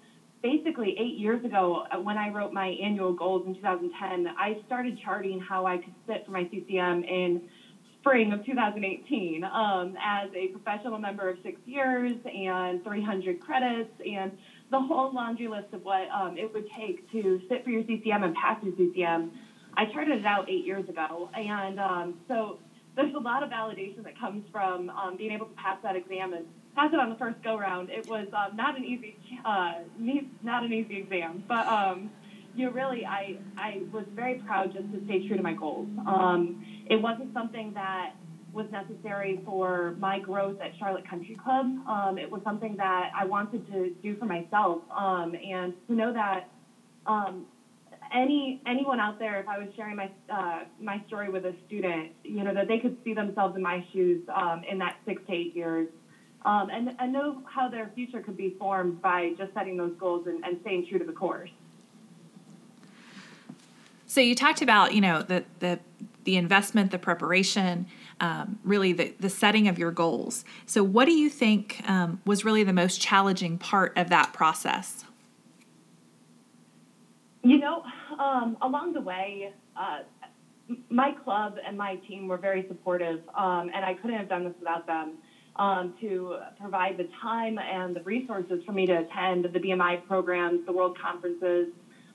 [0.43, 4.99] basically eight years ago, uh, when I wrote my annual goals in 2010, I started
[5.03, 7.41] charting how I could sit for my CCM in
[8.01, 14.31] spring of 2018 um, as a professional member of six years and 300 credits and
[14.71, 18.23] the whole laundry list of what um, it would take to sit for your CCM
[18.23, 19.31] and pass your CCM.
[19.77, 22.57] I charted it out eight years ago, and um, so
[22.95, 26.33] there's a lot of validation that comes from um, being able to pass that exam
[26.33, 27.89] and pass it on the first go round.
[27.89, 29.75] It was um, not an easy, uh,
[30.43, 32.09] not an easy exam, but um,
[32.55, 35.87] you know, really, I I was very proud just to stay true to my goals.
[36.07, 38.11] Um, it wasn't something that
[38.53, 41.65] was necessary for my growth at Charlotte Country Club.
[41.87, 46.11] Um, it was something that I wanted to do for myself, um, and to know
[46.13, 46.49] that
[47.05, 47.45] um,
[48.13, 52.11] any anyone out there, if I was sharing my uh, my story with a student,
[52.23, 55.33] you know, that they could see themselves in my shoes um, in that six to
[55.33, 55.87] eight years,
[56.45, 60.27] um, and and know how their future could be formed by just setting those goals
[60.27, 61.49] and, and staying true to the course.
[64.11, 65.79] So you talked about, you know, the the
[66.25, 67.87] the investment, the preparation,
[68.19, 70.43] um, really the the setting of your goals.
[70.65, 75.05] So what do you think um, was really the most challenging part of that process?
[77.41, 77.83] You know,
[78.19, 79.99] um, along the way, uh,
[80.89, 84.55] my club and my team were very supportive, um, and I couldn't have done this
[84.59, 85.19] without them.
[85.55, 90.65] Um, to provide the time and the resources for me to attend the BMI programs,
[90.65, 91.67] the world conferences,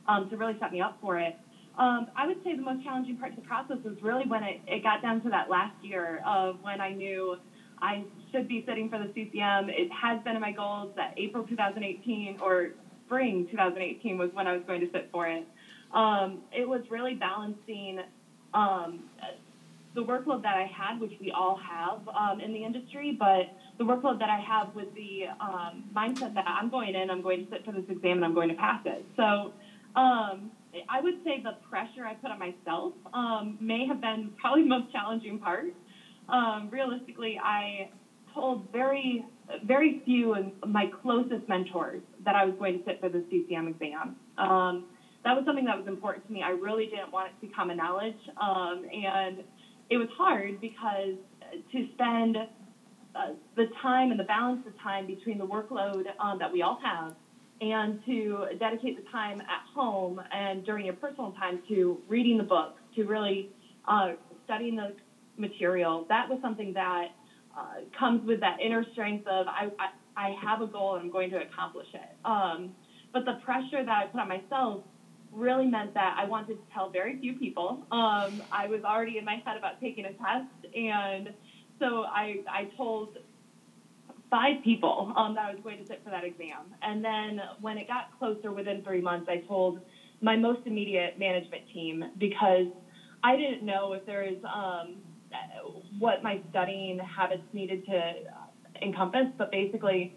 [0.09, 1.37] um, to really set me up for it.
[1.79, 4.61] Um, I would say the most challenging part of the process was really when it,
[4.67, 7.37] it got down to that last year of when I knew
[7.81, 9.69] I should be sitting for the CCM.
[9.69, 12.71] It has been in my goals that April 2018 or
[13.05, 15.47] spring 2018 was when I was going to sit for it.
[15.93, 18.01] Um, it was really balancing
[18.55, 19.05] um,
[19.95, 23.85] the workload that I had, which we all have um, in the industry, but the
[23.85, 27.51] workload that I have with the um, mindset that I'm going in, I'm going to
[27.51, 29.05] sit for this exam and I'm going to pass it.
[29.17, 29.53] So
[29.95, 30.51] um,
[30.89, 34.69] I would say the pressure I put on myself um, may have been probably the
[34.69, 35.73] most challenging part.
[36.29, 37.89] Um, realistically, I
[38.35, 39.25] told very,
[39.65, 43.69] very few of my closest mentors that I was going to sit for the CCM
[43.69, 44.17] exam.
[44.39, 44.85] Um,
[45.25, 46.43] that was something that was important to me.
[46.43, 49.39] I really didn't want it to become a knowledge, um, and
[49.91, 51.15] it was hard because
[51.73, 56.53] to spend uh, the time and the balance of time between the workload um, that
[56.53, 57.13] we all have
[57.61, 62.45] and to dedicate the time at home and during your personal time to reading the
[62.45, 63.51] books, to really
[63.89, 64.13] uh,
[64.45, 64.95] studying the
[65.37, 66.07] material.
[66.09, 67.09] That was something that
[67.57, 71.11] uh, comes with that inner strength of I, I, I, have a goal and I'm
[71.11, 72.17] going to accomplish it.
[72.25, 72.73] Um,
[73.13, 74.83] but the pressure that I put on myself
[75.33, 77.87] really meant that I wanted to tell very few people.
[77.91, 81.31] Um, I was already in my head about taking a test, and
[81.79, 83.19] so I, I told
[84.31, 86.75] five people um, that I was going to sit for that exam.
[86.83, 89.79] And then when it got closer, within three months, I told
[90.21, 92.67] my most immediate management team because
[93.23, 94.97] I didn't know if there is um,
[95.99, 98.15] what my studying habits needed to
[98.83, 100.11] encompass, but basically,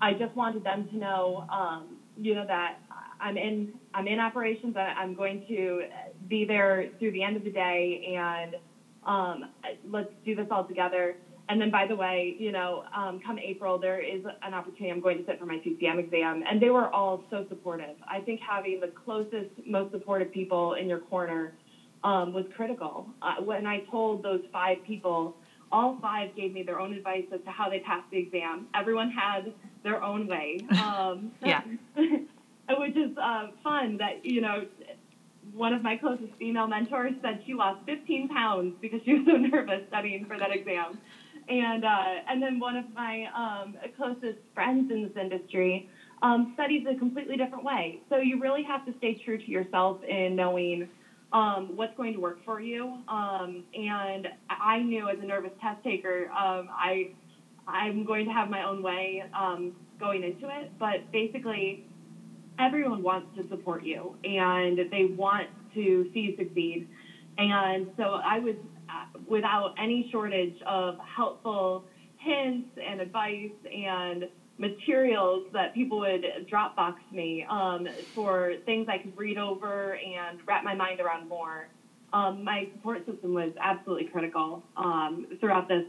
[0.00, 2.74] I just wanted them to know, um, you know, that
[3.20, 4.76] I'm in I'm in operations.
[4.76, 5.82] I'm going to
[6.28, 8.56] be there through the end of the day, and
[9.04, 9.44] um,
[9.84, 11.16] let's do this all together.
[11.48, 14.90] And then, by the way, you know, um, come April, there is an opportunity.
[14.90, 17.96] I'm going to sit for my CCM exam, and they were all so supportive.
[18.08, 21.52] I think having the closest, most supportive people in your corner
[22.02, 23.06] um, was critical.
[23.22, 25.36] Uh, when I told those five people,
[25.70, 28.66] all five gave me their own advice as to how they passed the exam.
[28.74, 29.52] Everyone had
[29.84, 30.58] their own way.
[30.82, 31.62] Um, yeah.
[32.78, 34.66] which is uh, fun that you know
[35.54, 39.32] one of my closest female mentors said she lost 15 pounds because she was so
[39.36, 40.98] nervous studying for that exam.
[41.48, 45.88] And, uh, and then one of my um, closest friends in this industry
[46.22, 48.00] um, studies a completely different way.
[48.08, 50.88] So you really have to stay true to yourself in knowing
[51.32, 52.98] um, what's going to work for you.
[53.08, 57.10] Um, and I knew as a nervous test taker, um, I,
[57.66, 60.70] I'm going to have my own way um, going into it.
[60.78, 61.82] But basically,
[62.58, 66.88] everyone wants to support you and they want to see you succeed.
[67.38, 68.54] And so I was
[69.28, 71.84] without any shortage of helpful
[72.18, 74.24] hints and advice and
[74.58, 80.64] materials that people would Dropbox me um, for things I could read over and wrap
[80.64, 81.68] my mind around more.
[82.12, 85.84] Um, my support system was absolutely critical um, throughout this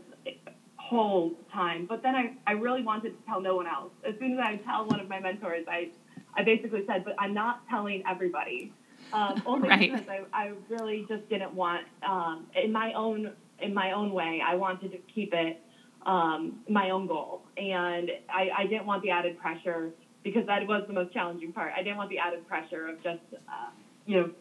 [0.76, 1.86] whole time.
[1.88, 3.92] But then I, I really wanted to tell no one else.
[4.08, 5.90] As soon as I tell one of my mentors, I
[6.36, 8.72] I basically said, but I'm not telling everybody.
[9.14, 9.92] Um, only right.
[9.92, 14.42] because I, I really just didn't want um, in my own in my own way.
[14.46, 15.62] I wanted to keep it
[16.06, 19.92] um, my own goal, and I, I didn't want the added pressure
[20.24, 21.74] because that was the most challenging part.
[21.76, 23.70] I didn't want the added pressure of just uh,
[24.06, 24.32] you know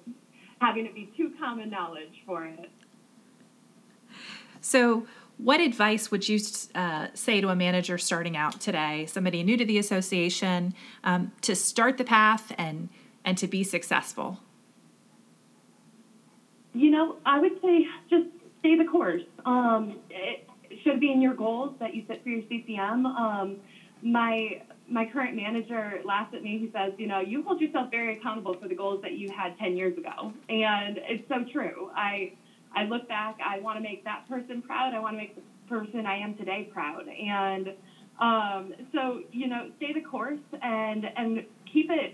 [0.61, 2.71] having it be too common knowledge for it.
[4.61, 5.07] So,
[5.39, 6.41] what advice would you
[6.75, 10.75] uh, say to a manager starting out today, somebody new to the association,
[11.05, 12.89] um, to start the path and
[13.25, 14.41] and to be successful?
[16.77, 18.25] You know, I would say just
[18.61, 19.23] stay the course.
[19.47, 20.41] Um, it
[20.85, 23.07] should be in your goals that you set for your CCM.
[23.07, 23.59] Um,
[24.03, 24.57] my
[24.89, 26.59] my current manager laughs at me.
[26.59, 29.57] He says, "You know, you hold yourself very accountable for the goals that you had
[29.59, 31.89] 10 years ago," and it's so true.
[31.95, 32.31] I
[32.75, 34.95] I look back, I want to make that person proud.
[34.95, 37.09] I want to make the person I am today proud.
[37.09, 37.73] And
[38.21, 42.13] um, so, you know, stay the course and and keep it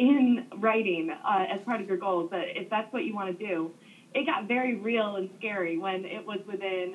[0.00, 2.30] in writing uh, as part of your goals.
[2.30, 3.70] That if that's what you want to do,
[4.14, 6.94] it got very real and scary when it was within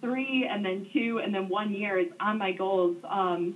[0.00, 3.54] three and then two and then one year is on my goals um,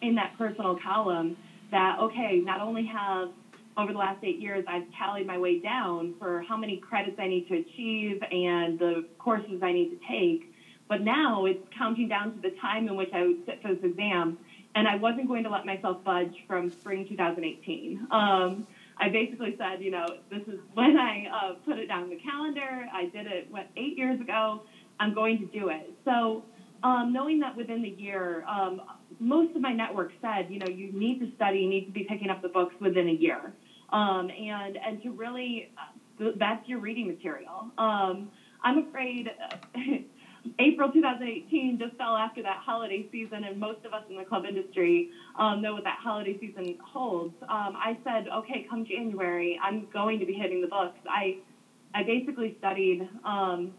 [0.00, 1.36] in that personal column.
[1.72, 3.28] That okay, not only have
[3.76, 7.26] over the last eight years, I've tallied my way down for how many credits I
[7.26, 10.48] need to achieve and the courses I need to take.
[10.88, 13.82] But now it's counting down to the time in which I would sit for this
[13.82, 14.36] exam,
[14.74, 18.06] and I wasn't going to let myself budge from spring 2018.
[18.10, 18.64] Um,
[18.98, 22.86] I basically said, you know, this is when I uh, put it down the calendar.
[22.92, 24.62] I did it what eight years ago.
[25.00, 25.92] I'm going to do it.
[26.04, 26.44] So
[26.82, 28.80] um, knowing that within the year, um,
[29.18, 32.04] most of my network said, you know, you need to study, you need to be
[32.04, 33.52] picking up the books within a year
[33.92, 37.70] um, and and to really uh, that's your reading material.
[37.78, 38.28] Um,
[38.62, 39.30] I'm afraid.
[40.58, 44.44] April 2018 just fell after that holiday season, and most of us in the club
[44.44, 47.34] industry um, know what that holiday season holds.
[47.42, 50.98] Um, I said, okay, come January, I'm going to be hitting the books.
[51.08, 51.38] I,
[51.94, 53.72] I basically studied, um,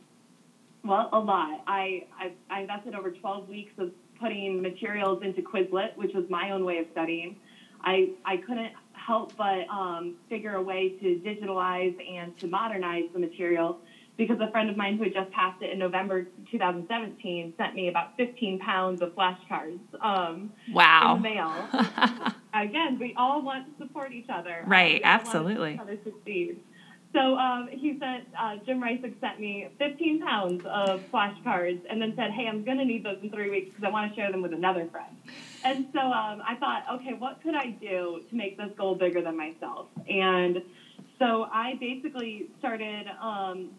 [0.84, 1.64] well, a lot.
[1.68, 6.52] I, I, I invested over 12 weeks of putting materials into Quizlet, which was my
[6.52, 7.36] own way of studying.
[7.82, 13.20] I, I couldn't help but um, figure a way to digitalize and to modernize the
[13.20, 13.80] material
[14.18, 17.88] because a friend of mine who had just passed it in November 2017 sent me
[17.88, 19.80] about 15 pounds of flashcards.
[20.02, 21.16] Um, wow.
[21.16, 22.34] In the mail.
[22.54, 24.64] Again, we all want to support each other.
[24.68, 25.74] Right, uh, absolutely.
[25.74, 26.60] each other succeed.
[27.14, 32.14] So um, he said, uh, Jim Reisig sent me 15 pounds of flashcards and then
[32.16, 34.32] said, hey, I'm going to need those in three weeks because I want to share
[34.32, 35.16] them with another friend.
[35.64, 39.22] And so um, I thought, okay, what could I do to make this goal bigger
[39.22, 39.88] than myself?
[40.10, 40.64] And
[41.20, 43.70] so I basically started um,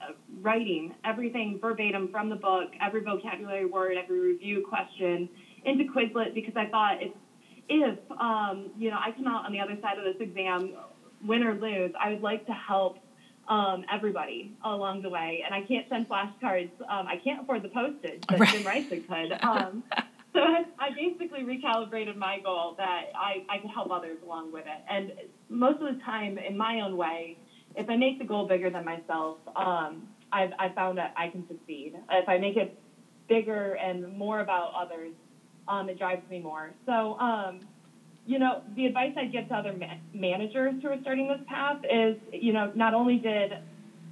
[0.41, 5.29] writing everything verbatim from the book, every vocabulary word, every review question
[5.65, 7.13] into Quizlet because I thought if,
[7.69, 10.75] if um, you know, I come out on the other side of this exam,
[11.25, 12.99] win or lose, I would like to help
[13.49, 15.43] um, everybody along the way.
[15.45, 16.71] And I can't send flashcards.
[16.89, 18.49] Um, I can't afford the postage that Right.
[18.53, 19.39] Jim Reisig could.
[19.45, 19.83] Um,
[20.35, 24.67] so I, I basically recalibrated my goal that I, I could help others along with
[24.67, 24.83] it.
[24.89, 25.13] And
[25.51, 27.37] most of the time, in my own way,
[27.77, 31.45] if I make the goal bigger than myself, um, I've, I've found that I can
[31.49, 31.95] succeed.
[32.11, 32.69] If I make it
[33.29, 35.13] bigger and more about others,
[35.69, 36.73] um, it drives me more.
[36.87, 37.61] So, um,
[38.27, 41.79] you know, the advice I'd give to other ma- managers who are starting this path
[41.91, 43.53] is, you know, not only did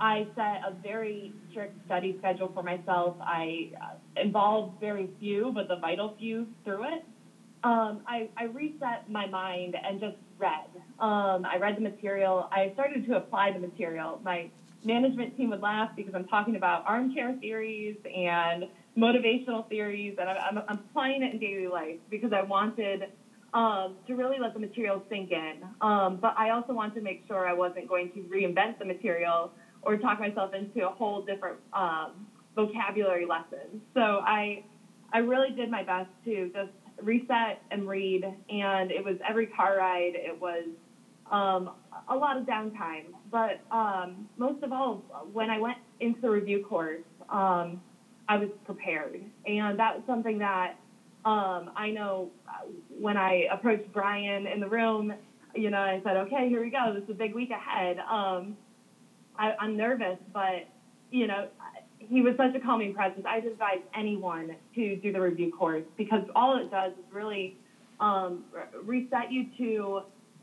[0.03, 5.69] I set a very strict study schedule for myself, I uh, involved very few, but
[5.69, 7.05] the vital few through it.
[7.63, 10.67] Um, I, I reset my mind and just read.
[10.99, 12.49] Um, I read the material.
[12.51, 14.21] I started to apply the material.
[14.25, 14.51] My
[14.85, 18.65] management team would laugh because I'm talking about armchair theories and
[18.99, 23.05] motivational theories, and I'm, I'm, applying it in daily life because I wanted
[23.55, 25.63] um, to really let the material sink in.
[25.81, 29.53] Um, but I also wanted to make sure I wasn't going to reinvent the material
[29.83, 33.81] or talk myself into a whole different um, vocabulary lesson.
[33.95, 34.63] So I,
[35.13, 36.71] I really did my best to just
[37.03, 40.13] reset and read, and it was every car ride.
[40.15, 40.65] It was
[41.31, 41.71] um,
[42.09, 45.03] a lot of downtime, but um, most of all,
[45.33, 47.81] when I went into the review course, um,
[48.29, 50.75] I was prepared, and that was something that
[51.25, 52.31] um, I know
[52.89, 55.13] when I approached Brian in the room,
[55.55, 56.93] you know, I said, okay, here we go.
[56.95, 57.99] This is a big week ahead.
[59.39, 60.65] I, I'm nervous, but,
[61.11, 61.47] you know,
[61.99, 63.25] he was such a calming presence.
[63.27, 67.53] I advise anyone to do the review course because all it does is really
[68.01, 68.43] um,
[68.85, 70.01] reset you to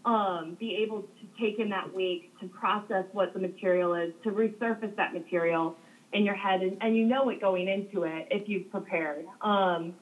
[0.09, 4.31] um, be able to take in that week to process what the material is, to
[4.31, 5.73] resurface that material
[6.13, 9.25] in your head, and, and you know it going into it if you've prepared.
[9.41, 9.93] Um,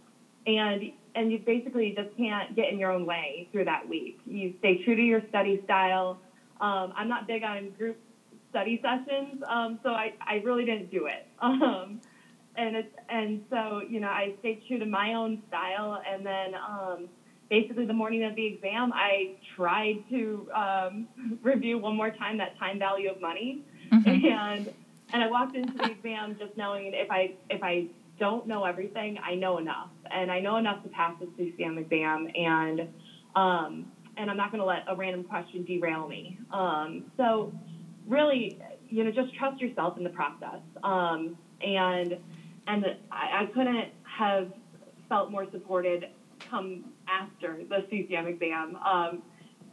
[0.45, 0.83] and
[1.15, 4.15] and you basically just can't get in your own way through that week.
[4.25, 6.15] You stay true to your study style.
[6.61, 7.97] Um, I'm not big on group
[8.57, 11.25] study sessions, um, so I, I really didn't do it.
[11.41, 11.99] Um,
[12.55, 16.55] and it's and so you know I stayed true to my own style, and then
[16.55, 17.07] um,
[17.51, 21.05] basically the morning of the exam, I tried to um,
[21.43, 23.59] review one more time that time value of money,
[23.91, 24.67] and
[25.13, 27.85] and I walked into the exam just knowing if I if I
[28.19, 32.27] don't know everything, I know enough, and I know enough to pass the CCM exam,
[32.33, 32.81] and
[33.35, 33.85] um,
[34.17, 36.35] and I'm not going to let a random question derail me.
[36.51, 37.51] Um, so
[38.07, 38.57] really,
[38.89, 42.17] you know, just trust yourself in the process, um, and
[42.67, 44.47] and I, I couldn't have
[45.09, 46.05] felt more supported
[46.49, 48.75] come after the CCM exam.
[48.77, 49.21] Um,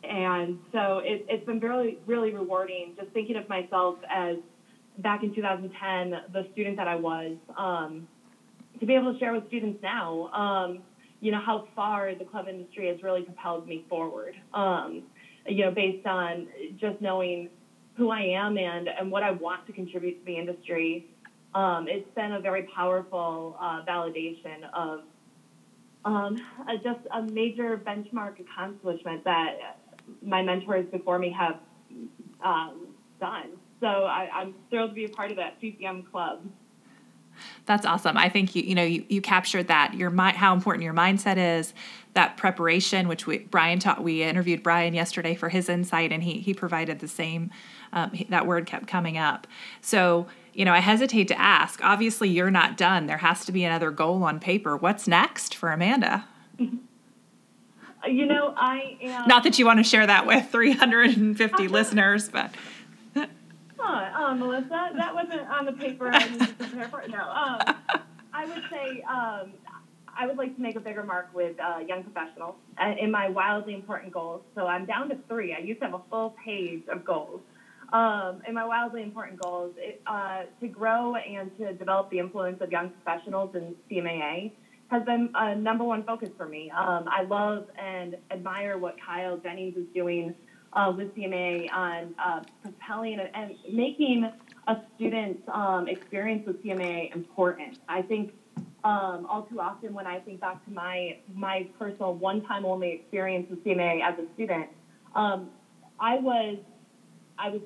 [0.08, 4.36] and so it, it's been really, really rewarding just thinking of myself as
[4.98, 8.06] back in 2010, the student that I was, um,
[8.80, 10.78] to be able to share with students now, um,
[11.20, 15.02] you know, how far the club industry has really propelled me forward, um,
[15.46, 16.46] you know, based on
[16.78, 17.48] just knowing
[17.96, 21.06] who I am and, and what I want to contribute to the industry.
[21.54, 25.00] Um, it's been a very powerful uh, validation of
[26.04, 26.36] um,
[26.68, 29.78] a, just a major benchmark accomplishment that
[30.22, 31.56] my mentors before me have
[32.44, 32.88] um,
[33.20, 33.50] done.
[33.80, 36.40] So I, I'm thrilled to be a part of that CCM club.
[37.66, 38.16] That's awesome.
[38.16, 41.36] I think you you know you, you captured that your mind how important your mindset
[41.58, 41.74] is,
[42.14, 44.02] that preparation, which we Brian taught.
[44.02, 47.50] We interviewed Brian yesterday for his insight, and he he provided the same.
[47.94, 49.46] Um, that word kept coming up.
[49.80, 51.80] So you know, I hesitate to ask.
[51.82, 53.06] Obviously, you're not done.
[53.06, 54.76] There has to be another goal on paper.
[54.76, 56.26] What's next for Amanda?
[58.06, 59.26] You know, I am.
[59.26, 62.54] Not that you want to share that with 350 listeners, but
[63.78, 67.04] Huh, uh, Melissa, that wasn't on the paper I needed to prepare for.
[67.08, 67.60] No, um,
[68.32, 69.52] I would say um,
[70.16, 73.28] I would like to make a bigger mark with uh, young professionals uh, in my
[73.28, 74.42] wildly important goals.
[74.54, 75.54] So I'm down to three.
[75.54, 77.40] I used to have a full page of goals.
[77.94, 82.60] Um, in my wildly important goals, it, uh, to grow and to develop the influence
[82.60, 84.50] of young professionals in CMAA
[84.88, 86.72] has been a number one focus for me.
[86.76, 90.34] Um, I love and admire what Kyle Jennings is doing
[90.72, 94.28] uh, with CMA on uh, propelling and, and making
[94.66, 97.78] a student's um, experience with CMAA important.
[97.88, 98.32] I think
[98.82, 103.46] um, all too often when I think back to my my personal one-time only experience
[103.48, 104.66] with CMAA as a student,
[105.14, 105.50] um,
[106.00, 106.58] I was
[107.38, 107.60] I was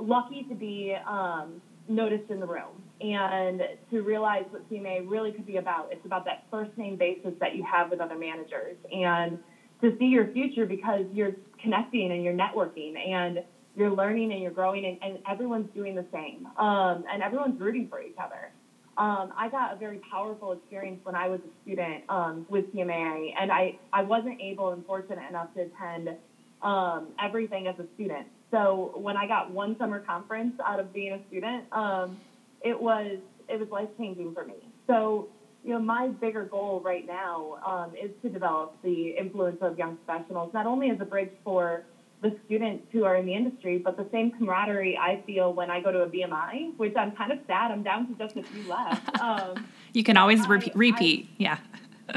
[0.00, 5.46] lucky to be um, noticed in the room and to realize what CMA really could
[5.46, 5.88] be about.
[5.92, 9.38] It's about that first name basis that you have with other managers and
[9.82, 11.32] to see your future because you're
[11.62, 13.40] connecting and you're networking and
[13.74, 17.86] you're learning and you're growing and, and everyone's doing the same um, and everyone's rooting
[17.88, 18.52] for each other.
[18.98, 23.30] Um, I got a very powerful experience when I was a student um, with CMAA,
[23.40, 26.10] and I, I wasn't able and fortunate enough to attend
[26.62, 28.26] um, everything as a student.
[28.50, 32.18] So when I got one summer conference out of being a student, um,
[32.62, 34.54] it was it was life changing for me.
[34.86, 35.28] So
[35.64, 39.96] you know, my bigger goal right now um, is to develop the influence of young
[39.96, 41.84] professionals, not only as a bridge for
[42.22, 45.80] the students who are in the industry, but the same camaraderie I feel when I
[45.80, 47.70] go to a BMI, which I'm kind of sad.
[47.70, 49.08] I'm down to just a few left.
[49.20, 50.72] Um, you can always repeat.
[50.74, 51.28] I, repeat.
[51.32, 51.58] I, yeah.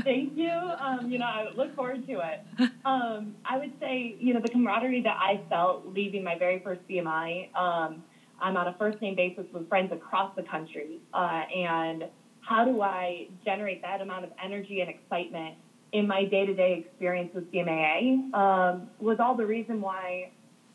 [0.03, 0.49] Thank you.
[0.49, 2.69] Um, you know, I look forward to it.
[2.85, 6.81] Um, I would say, you know, the camaraderie that I felt leaving my very first
[6.89, 7.55] BMI.
[7.55, 8.03] Um,
[8.41, 12.05] I'm on a first name basis with friends across the country, uh, and
[12.41, 15.55] how do I generate that amount of energy and excitement
[15.93, 20.31] in my day-to-day experience with CMAA um, was all the reason why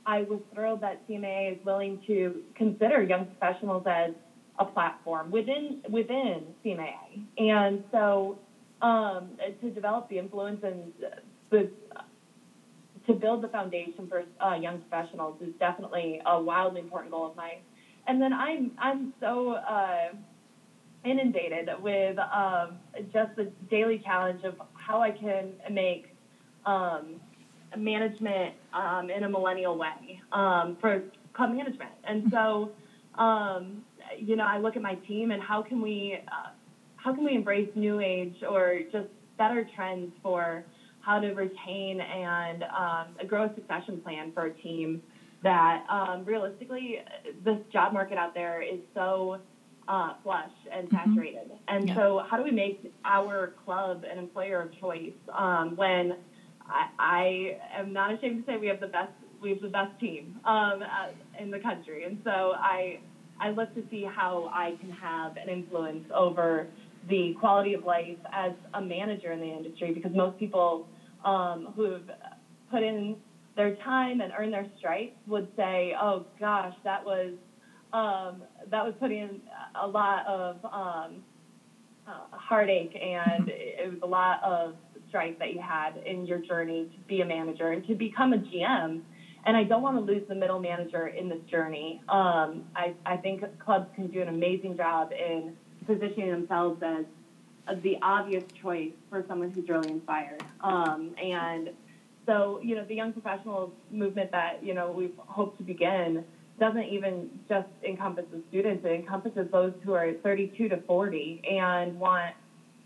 [0.07, 4.13] I was thrilled that CMAA is willing to consider young professionals as
[4.59, 8.39] a platform within within CMAA, and so
[8.83, 10.93] um, to develop the influence and
[11.51, 11.69] the
[13.07, 17.37] to build the foundation for uh, young professionals is definitely a wildly important goal of
[17.37, 17.59] mine.
[18.07, 20.11] And then I'm I'm so uh,
[21.05, 22.77] inundated with um,
[23.13, 26.15] just the daily challenge of how I can make
[26.67, 27.21] um,
[27.77, 31.03] management um, in a millennial way um, for
[31.33, 31.93] club management.
[32.05, 32.73] And so,
[33.17, 33.85] um,
[34.19, 36.51] you know, I look at my team and how can we uh,
[37.09, 40.63] how can we embrace new age or just better trends for
[41.01, 45.01] how to retain and um, grow a succession plan for a team
[45.43, 45.87] that
[46.27, 46.99] realistically
[47.47, 49.39] this job market out there is so
[49.89, 50.97] uh, flush and mm-hmm.
[51.15, 51.47] saturated.
[51.47, 51.77] Mm-hmm.
[51.77, 51.97] And yeah.
[51.97, 56.15] so, how do we make our club an employer of choice um, when
[56.69, 59.99] I, I, am not ashamed to say we have the best we have the best
[59.99, 61.09] team um, uh,
[61.41, 62.05] in the country.
[62.05, 62.99] And so, I
[63.41, 66.67] I look to see how I can have an influence over
[67.09, 70.87] the quality of life as a manager in the industry because most people
[71.25, 72.09] um, who've
[72.71, 73.17] put in
[73.57, 77.33] their time and earned their stripes would say, "Oh gosh, that was
[77.93, 79.41] um, that was putting in
[79.81, 81.23] a lot of um,
[82.07, 84.75] uh, heartache and it was a lot of
[85.09, 88.37] strife that you had in your journey to be a manager and to become a
[88.37, 89.01] GM.
[89.47, 92.01] And I don't want to lose the middle manager in this journey.
[92.09, 95.53] Um, I, I think clubs can do an amazing job in
[95.89, 97.05] positioning themselves as,
[97.83, 100.43] the obvious choice for someone who's really inspired.
[100.63, 101.69] Um, and
[102.25, 106.25] so, you know, the young professionals movement that, you know, we've hoped to begin
[106.59, 112.01] doesn't even just encompass the students, it encompasses those who are 32 to 40 and
[112.01, 112.35] want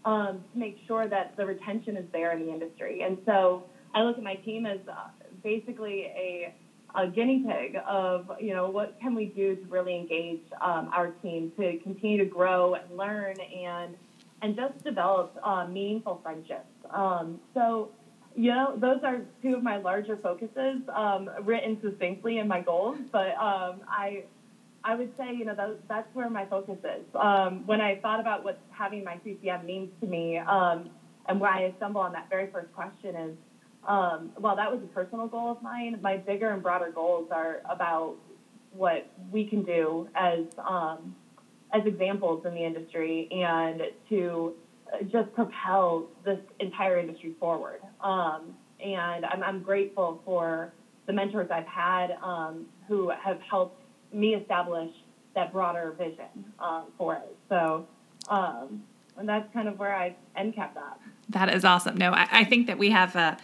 [0.05, 3.03] um, to make sure that the retention is there in the industry.
[3.03, 3.63] And so
[3.95, 4.95] I look at my team as uh,
[5.45, 6.53] basically a,
[6.95, 11.11] a guinea pig of, you know, what can we do to really engage um, our
[11.23, 13.97] team to continue to grow and learn and
[14.43, 16.67] and just develop uh, meaningful friendships.
[16.91, 17.91] Um, so
[18.35, 22.99] you know, those are two of my larger focuses, um, written succinctly in my goals.
[23.11, 24.25] But um, I,
[24.85, 27.05] I would say, you know, that, that's where my focus is.
[27.15, 30.91] Um, when I thought about what having my CCM means to me, um,
[31.29, 33.35] and where I stumble on that very first question is,
[33.87, 35.99] um, well, that was a personal goal of mine.
[36.01, 38.17] My bigger and broader goals are about
[38.73, 41.15] what we can do as um,
[41.73, 44.55] as examples in the industry and to
[45.11, 47.81] just propel this entire industry forward.
[48.01, 48.55] Um,
[48.85, 50.73] and I'm, I'm, grateful for
[51.07, 54.91] the mentors I've had um, who have helped me establish
[55.35, 57.37] that broader vision um, for it.
[57.49, 57.87] So,
[58.29, 58.83] um,
[59.17, 60.99] and that's kind of where I end cap that.
[61.31, 61.97] That is awesome.
[61.97, 63.17] No, I, I think that we have.
[63.17, 63.39] A,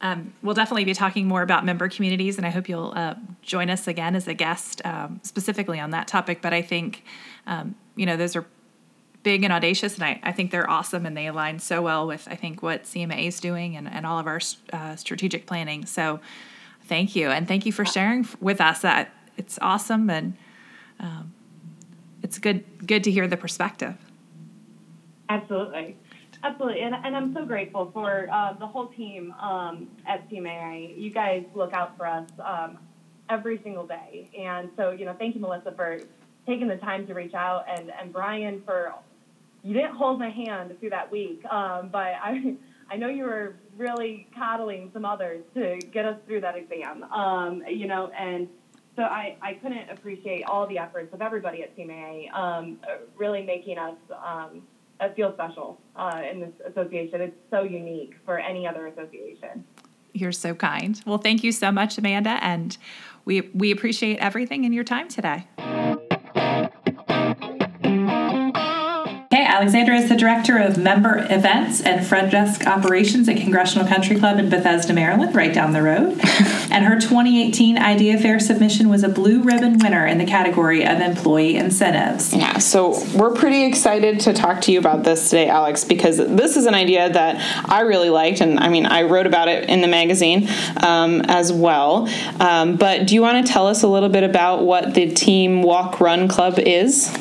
[0.00, 3.70] um, we'll definitely be talking more about member communities, and I hope you'll uh, join
[3.70, 6.42] us again as a guest, um, specifically on that topic.
[6.42, 7.04] But I think,
[7.46, 8.44] um, you know, those are
[9.22, 12.28] big and audacious, and I, I think they're awesome and they align so well with
[12.30, 14.40] I think what CMA is doing and, and all of our
[14.72, 15.86] uh, strategic planning.
[15.86, 16.20] So
[16.82, 18.80] thank you, and thank you for sharing with us.
[18.80, 20.36] That it's awesome and
[21.00, 21.32] um,
[22.22, 23.96] it's good good to hear the perspective.
[25.28, 25.96] Absolutely.
[26.44, 30.94] Absolutely, and, and I'm so grateful for uh, the whole team um, at CMAA.
[31.00, 32.76] You guys look out for us um,
[33.30, 36.00] every single day, and so you know, thank you, Melissa, for
[36.46, 38.92] taking the time to reach out and, and Brian for
[39.62, 42.56] you didn't hold my hand through that week, um, but I
[42.90, 47.04] I know you were really coddling some others to get us through that exam.
[47.04, 48.48] Um, you know, and
[48.96, 52.78] so I, I couldn't appreciate all the efforts of everybody at CMAA, um,
[53.16, 53.96] really making us
[55.00, 57.20] um, feel special uh, in this association.
[57.20, 59.64] It's so unique for any other association.
[60.12, 61.00] You're so kind.
[61.06, 62.76] Well, thank you so much, Amanda, and
[63.24, 65.46] we we appreciate everything in your time today.
[69.54, 74.40] Alexandra is the Director of Member Events and Front Desk Operations at Congressional Country Club
[74.40, 76.18] in Bethesda, Maryland, right down the road.
[76.72, 80.98] and her 2018 Idea Fair submission was a blue ribbon winner in the category of
[80.98, 82.34] employee incentives.
[82.34, 86.56] Yeah, so we're pretty excited to talk to you about this today, Alex, because this
[86.56, 87.36] is an idea that
[87.70, 88.40] I really liked.
[88.40, 90.48] And I mean, I wrote about it in the magazine
[90.82, 92.08] um, as well.
[92.40, 95.62] Um, but do you want to tell us a little bit about what the Team
[95.62, 97.16] Walk Run Club is?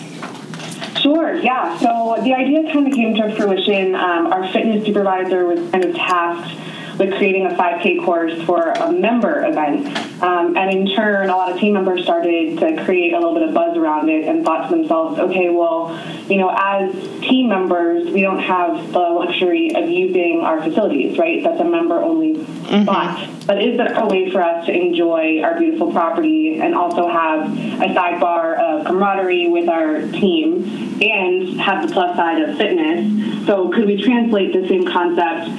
[1.04, 1.78] Sure, yeah.
[1.80, 3.94] So the idea kind of came to fruition.
[3.94, 6.58] Um, our fitness supervisor was kind of tasked
[6.98, 9.86] with creating a 5K course for a member event.
[10.24, 13.44] Um, and in turn, a lot of team members started to create a little bit
[13.44, 16.00] of buzz around it and thought to themselves, okay, well,
[16.30, 21.44] you know, as team members, we don't have the luxury of using our facilities, right?
[21.44, 22.84] That's a member only mm-hmm.
[22.84, 23.30] spot.
[23.46, 27.52] But is there a way for us to enjoy our beautiful property and also have
[27.52, 33.46] a sidebar of camaraderie with our team and have the plus side of fitness?
[33.46, 35.50] So could we translate the same concept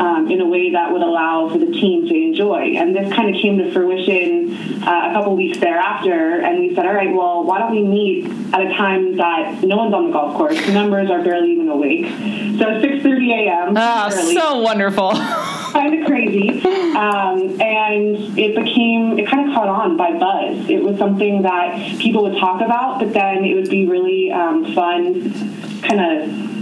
[0.00, 2.74] um, in a way that would allow for the team to enjoy.
[2.76, 6.86] And this kind of came to fruition uh, a couple weeks thereafter, and we said,
[6.86, 10.12] all right, well, why don't we meet at a time that no one's on the
[10.12, 12.06] golf course, the members are barely even awake.
[12.58, 13.74] So 6:30 a.m.
[13.76, 15.12] Ah, so wonderful.
[15.72, 16.60] kind of crazy,
[16.94, 20.68] um, and it became it kind of caught on by buzz.
[20.70, 24.72] It was something that people would talk about, but then it would be really um,
[24.74, 25.32] fun,
[25.82, 26.53] kind of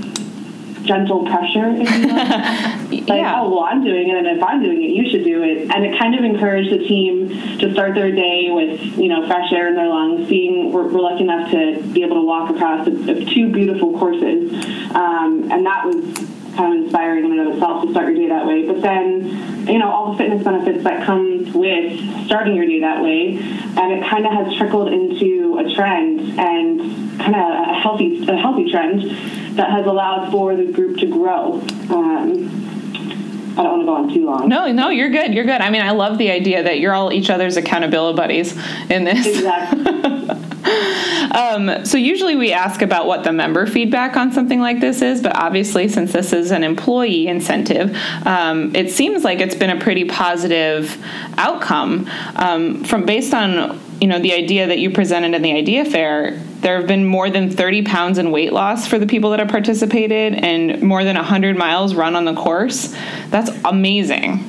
[0.85, 2.15] gentle pressure, if you will.
[3.07, 3.41] like, yeah.
[3.41, 5.71] oh, well, I'm doing it, and if I'm doing it, you should do it.
[5.71, 7.29] And it kind of encouraged the team
[7.59, 10.29] to start their day with, you know, fresh air in their lungs.
[10.29, 14.53] Seeing we're, we're lucky enough to be able to walk across two beautiful courses,
[14.95, 18.29] um, and that was kind of inspiring in and of itself to start your day
[18.29, 18.67] that way.
[18.67, 23.03] But then, you know, all the fitness benefits that come with starting your day that
[23.03, 28.27] way, and it kind of has trickled into a trend and kind of a healthy,
[28.29, 29.03] a healthy trend
[29.57, 31.61] that has allowed for the group to grow.
[31.91, 32.63] Um,
[33.53, 34.49] I don't want to go on too long.
[34.49, 35.35] No, no, you're good.
[35.35, 35.61] You're good.
[35.61, 38.57] I mean, I love the idea that you're all each other's accountability buddies
[38.89, 39.27] in this.
[39.27, 39.83] Exactly.
[41.33, 45.23] um, so usually we ask about what the member feedback on something like this is,
[45.23, 49.81] but obviously since this is an employee incentive, um, it seems like it's been a
[49.81, 51.03] pretty positive
[51.39, 52.09] outcome.
[52.37, 56.37] Um, from based on you know the idea that you presented in the idea fair
[56.61, 59.49] there have been more than 30 pounds in weight loss for the people that have
[59.49, 62.95] participated and more than 100 miles run on the course.
[63.31, 64.49] That's amazing.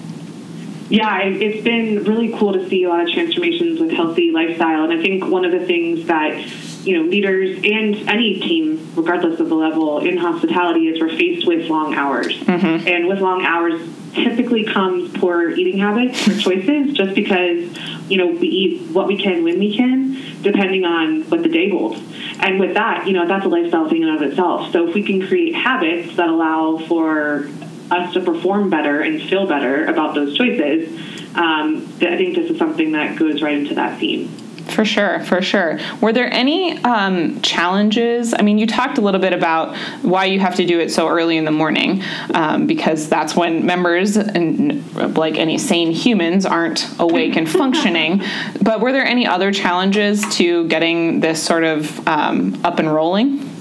[0.89, 4.83] Yeah it's been really cool to see a lot of transformations with healthy lifestyle.
[4.83, 6.45] And i think one of the things that
[6.83, 11.47] you know leaders and any team regardless of the level in hospitality is we're faced
[11.47, 12.33] with long hours.
[12.33, 12.87] Mm-hmm.
[12.87, 13.81] and with long hours
[14.13, 17.75] typically comes poor eating habits or choices just because
[18.09, 21.69] you know we eat what we can when we can depending on what the day
[21.69, 22.01] holds.
[22.39, 24.71] And with that you know that's a lifestyle thing in and of itself.
[24.71, 27.49] So if we can create habits that allow for
[27.91, 30.89] us to perform better and feel better about those choices
[31.35, 34.31] um, i think this is something that goes right into that theme
[34.67, 35.79] for sure, for sure.
[36.01, 38.33] Were there any um, challenges?
[38.33, 41.07] I mean, you talked a little bit about why you have to do it so
[41.07, 42.01] early in the morning,
[42.33, 48.23] um, because that's when members and like any sane humans aren't awake and functioning.
[48.61, 53.52] but were there any other challenges to getting this sort of um, up and rolling?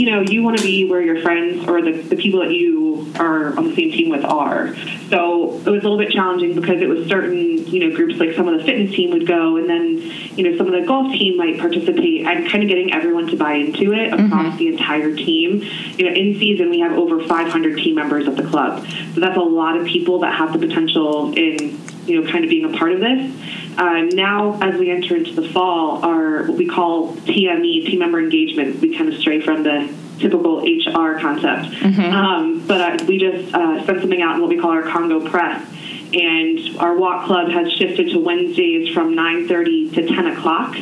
[0.00, 3.12] You know you want to be where your friends or the, the people that you
[3.18, 4.74] are on the same team with are.
[5.10, 8.34] So it was a little bit challenging because it was certain you know groups like
[8.34, 9.98] some of the fitness team would go, and then
[10.38, 13.36] you know some of the golf team might participate, and kind of getting everyone to
[13.36, 14.56] buy into it across mm-hmm.
[14.56, 15.62] the entire team.
[15.98, 19.36] You know, in season we have over 500 team members at the club, so that's
[19.36, 22.76] a lot of people that have the potential in you know kind of being a
[22.76, 23.34] part of this.
[23.76, 28.20] Uh, now, as we enter into the fall, our what we call TME, team member
[28.20, 31.72] engagement, we kind of stray from the typical HR concept.
[31.76, 32.00] Mm-hmm.
[32.00, 35.26] Um, but uh, we just uh, sent something out in what we call our Congo
[35.28, 35.66] Press,
[36.12, 40.76] and our walk club has shifted to Wednesdays from 9:30 to 10 o'clock.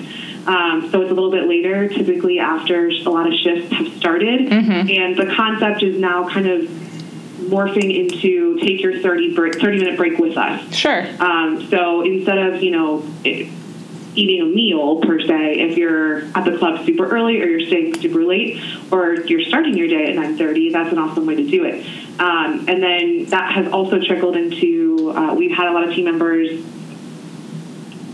[0.47, 4.49] Um, so it's a little bit later, typically after a lot of shifts have started.
[4.49, 4.89] Mm-hmm.
[4.89, 6.88] And the concept is now kind of
[7.49, 10.75] morphing into take your 30, break, 30 minute break with us.
[10.75, 11.07] Sure.
[11.21, 13.51] Um, so instead of, you know, it,
[14.15, 17.99] eating a meal per se if you're at the club super early or you're staying
[18.01, 21.65] super late or you're starting your day at 9.30 that's an awesome way to do
[21.65, 21.87] it
[22.19, 26.07] um, and then that has also trickled into uh, we've had a lot of team
[26.07, 26.65] members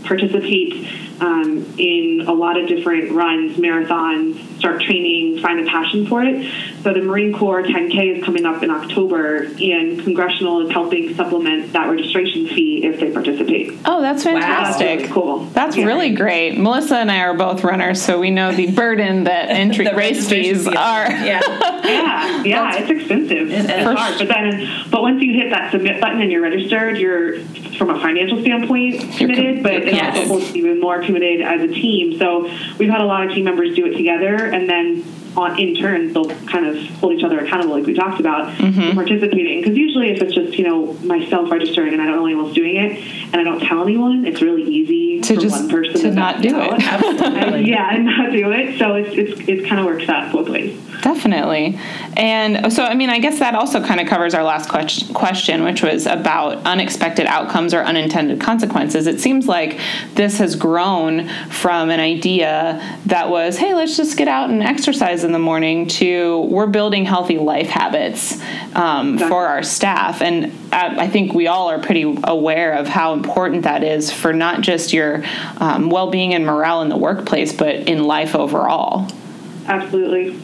[0.03, 0.87] participate
[1.21, 6.51] um, in a lot of different runs, marathons, start training, find a passion for it.
[6.83, 11.73] So the Marine Corps 10K is coming up in October, and Congressional is helping supplement
[11.73, 13.77] that registration fee if they participate.
[13.85, 15.09] Oh, that's fantastic.
[15.09, 15.13] Wow.
[15.13, 15.45] cool.
[15.45, 15.85] That's yeah.
[15.85, 16.57] really great.
[16.57, 20.67] Melissa and I are both runners, so we know the burden that entry race fees
[20.67, 21.05] are.
[21.25, 21.41] Yeah,
[21.85, 22.75] yeah, yeah.
[22.75, 23.49] it's expensive.
[23.49, 26.97] It, it's hard, but then, but once you hit that submit button and you're registered,
[26.97, 27.39] you're
[27.77, 30.17] from a financial standpoint committed, but it yes.
[30.17, 32.17] also holds even more as a team.
[32.17, 32.43] So
[32.77, 35.03] we've had a lot of team members do it together, and then
[35.37, 38.95] on in turn they'll kind of hold each other accountable, like we talked about, mm-hmm.
[38.95, 39.61] participating.
[39.61, 42.55] Because usually, if it's just you know myself registering and I don't know anyone else
[42.55, 42.99] doing it,
[43.33, 46.11] and I don't tell anyone, it's really easy to for just one person to, to
[46.11, 46.81] not do it.
[46.81, 48.79] and, yeah, and not do it.
[48.79, 50.79] So it's it's it kind of works out both ways.
[51.01, 51.79] Definitely.
[52.17, 55.83] And so, I mean, I guess that also kind of covers our last question, which
[55.83, 59.05] was about unexpected outcomes or unintended consequences.
[59.05, 59.79] It seems like
[60.13, 65.23] this has grown from an idea that was, hey, let's just get out and exercise
[65.23, 68.41] in the morning, to we're building healthy life habits
[68.73, 70.21] um, for our staff.
[70.21, 74.61] And I think we all are pretty aware of how important that is for not
[74.61, 75.23] just your
[75.57, 79.09] um, well being and morale in the workplace, but in life overall.
[79.67, 80.39] Absolutely.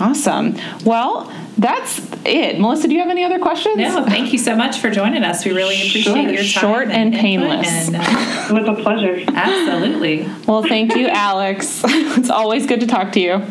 [0.00, 0.56] Awesome.
[0.84, 2.58] Well, that's it.
[2.58, 3.76] Melissa, do you have any other questions?
[3.76, 5.44] No, thank you so much for joining us.
[5.44, 6.30] We really appreciate sure.
[6.30, 6.44] your time.
[6.44, 7.88] Short and, and painless.
[7.88, 9.22] And, uh, it was a pleasure.
[9.28, 10.26] Absolutely.
[10.46, 11.82] Well, thank you, Alex.
[11.86, 13.42] it's always good to talk to you.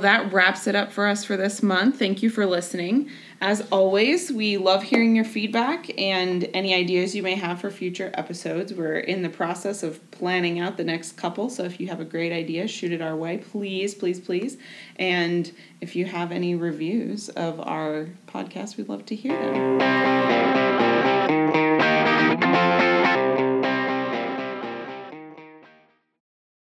[0.00, 1.98] Well, that wraps it up for us for this month.
[1.98, 3.10] Thank you for listening.
[3.42, 8.10] As always, we love hearing your feedback and any ideas you may have for future
[8.14, 8.72] episodes.
[8.72, 12.06] We're in the process of planning out the next couple, so if you have a
[12.06, 14.56] great idea, shoot it our way, please, please, please.
[14.96, 20.49] And if you have any reviews of our podcast, we'd love to hear them.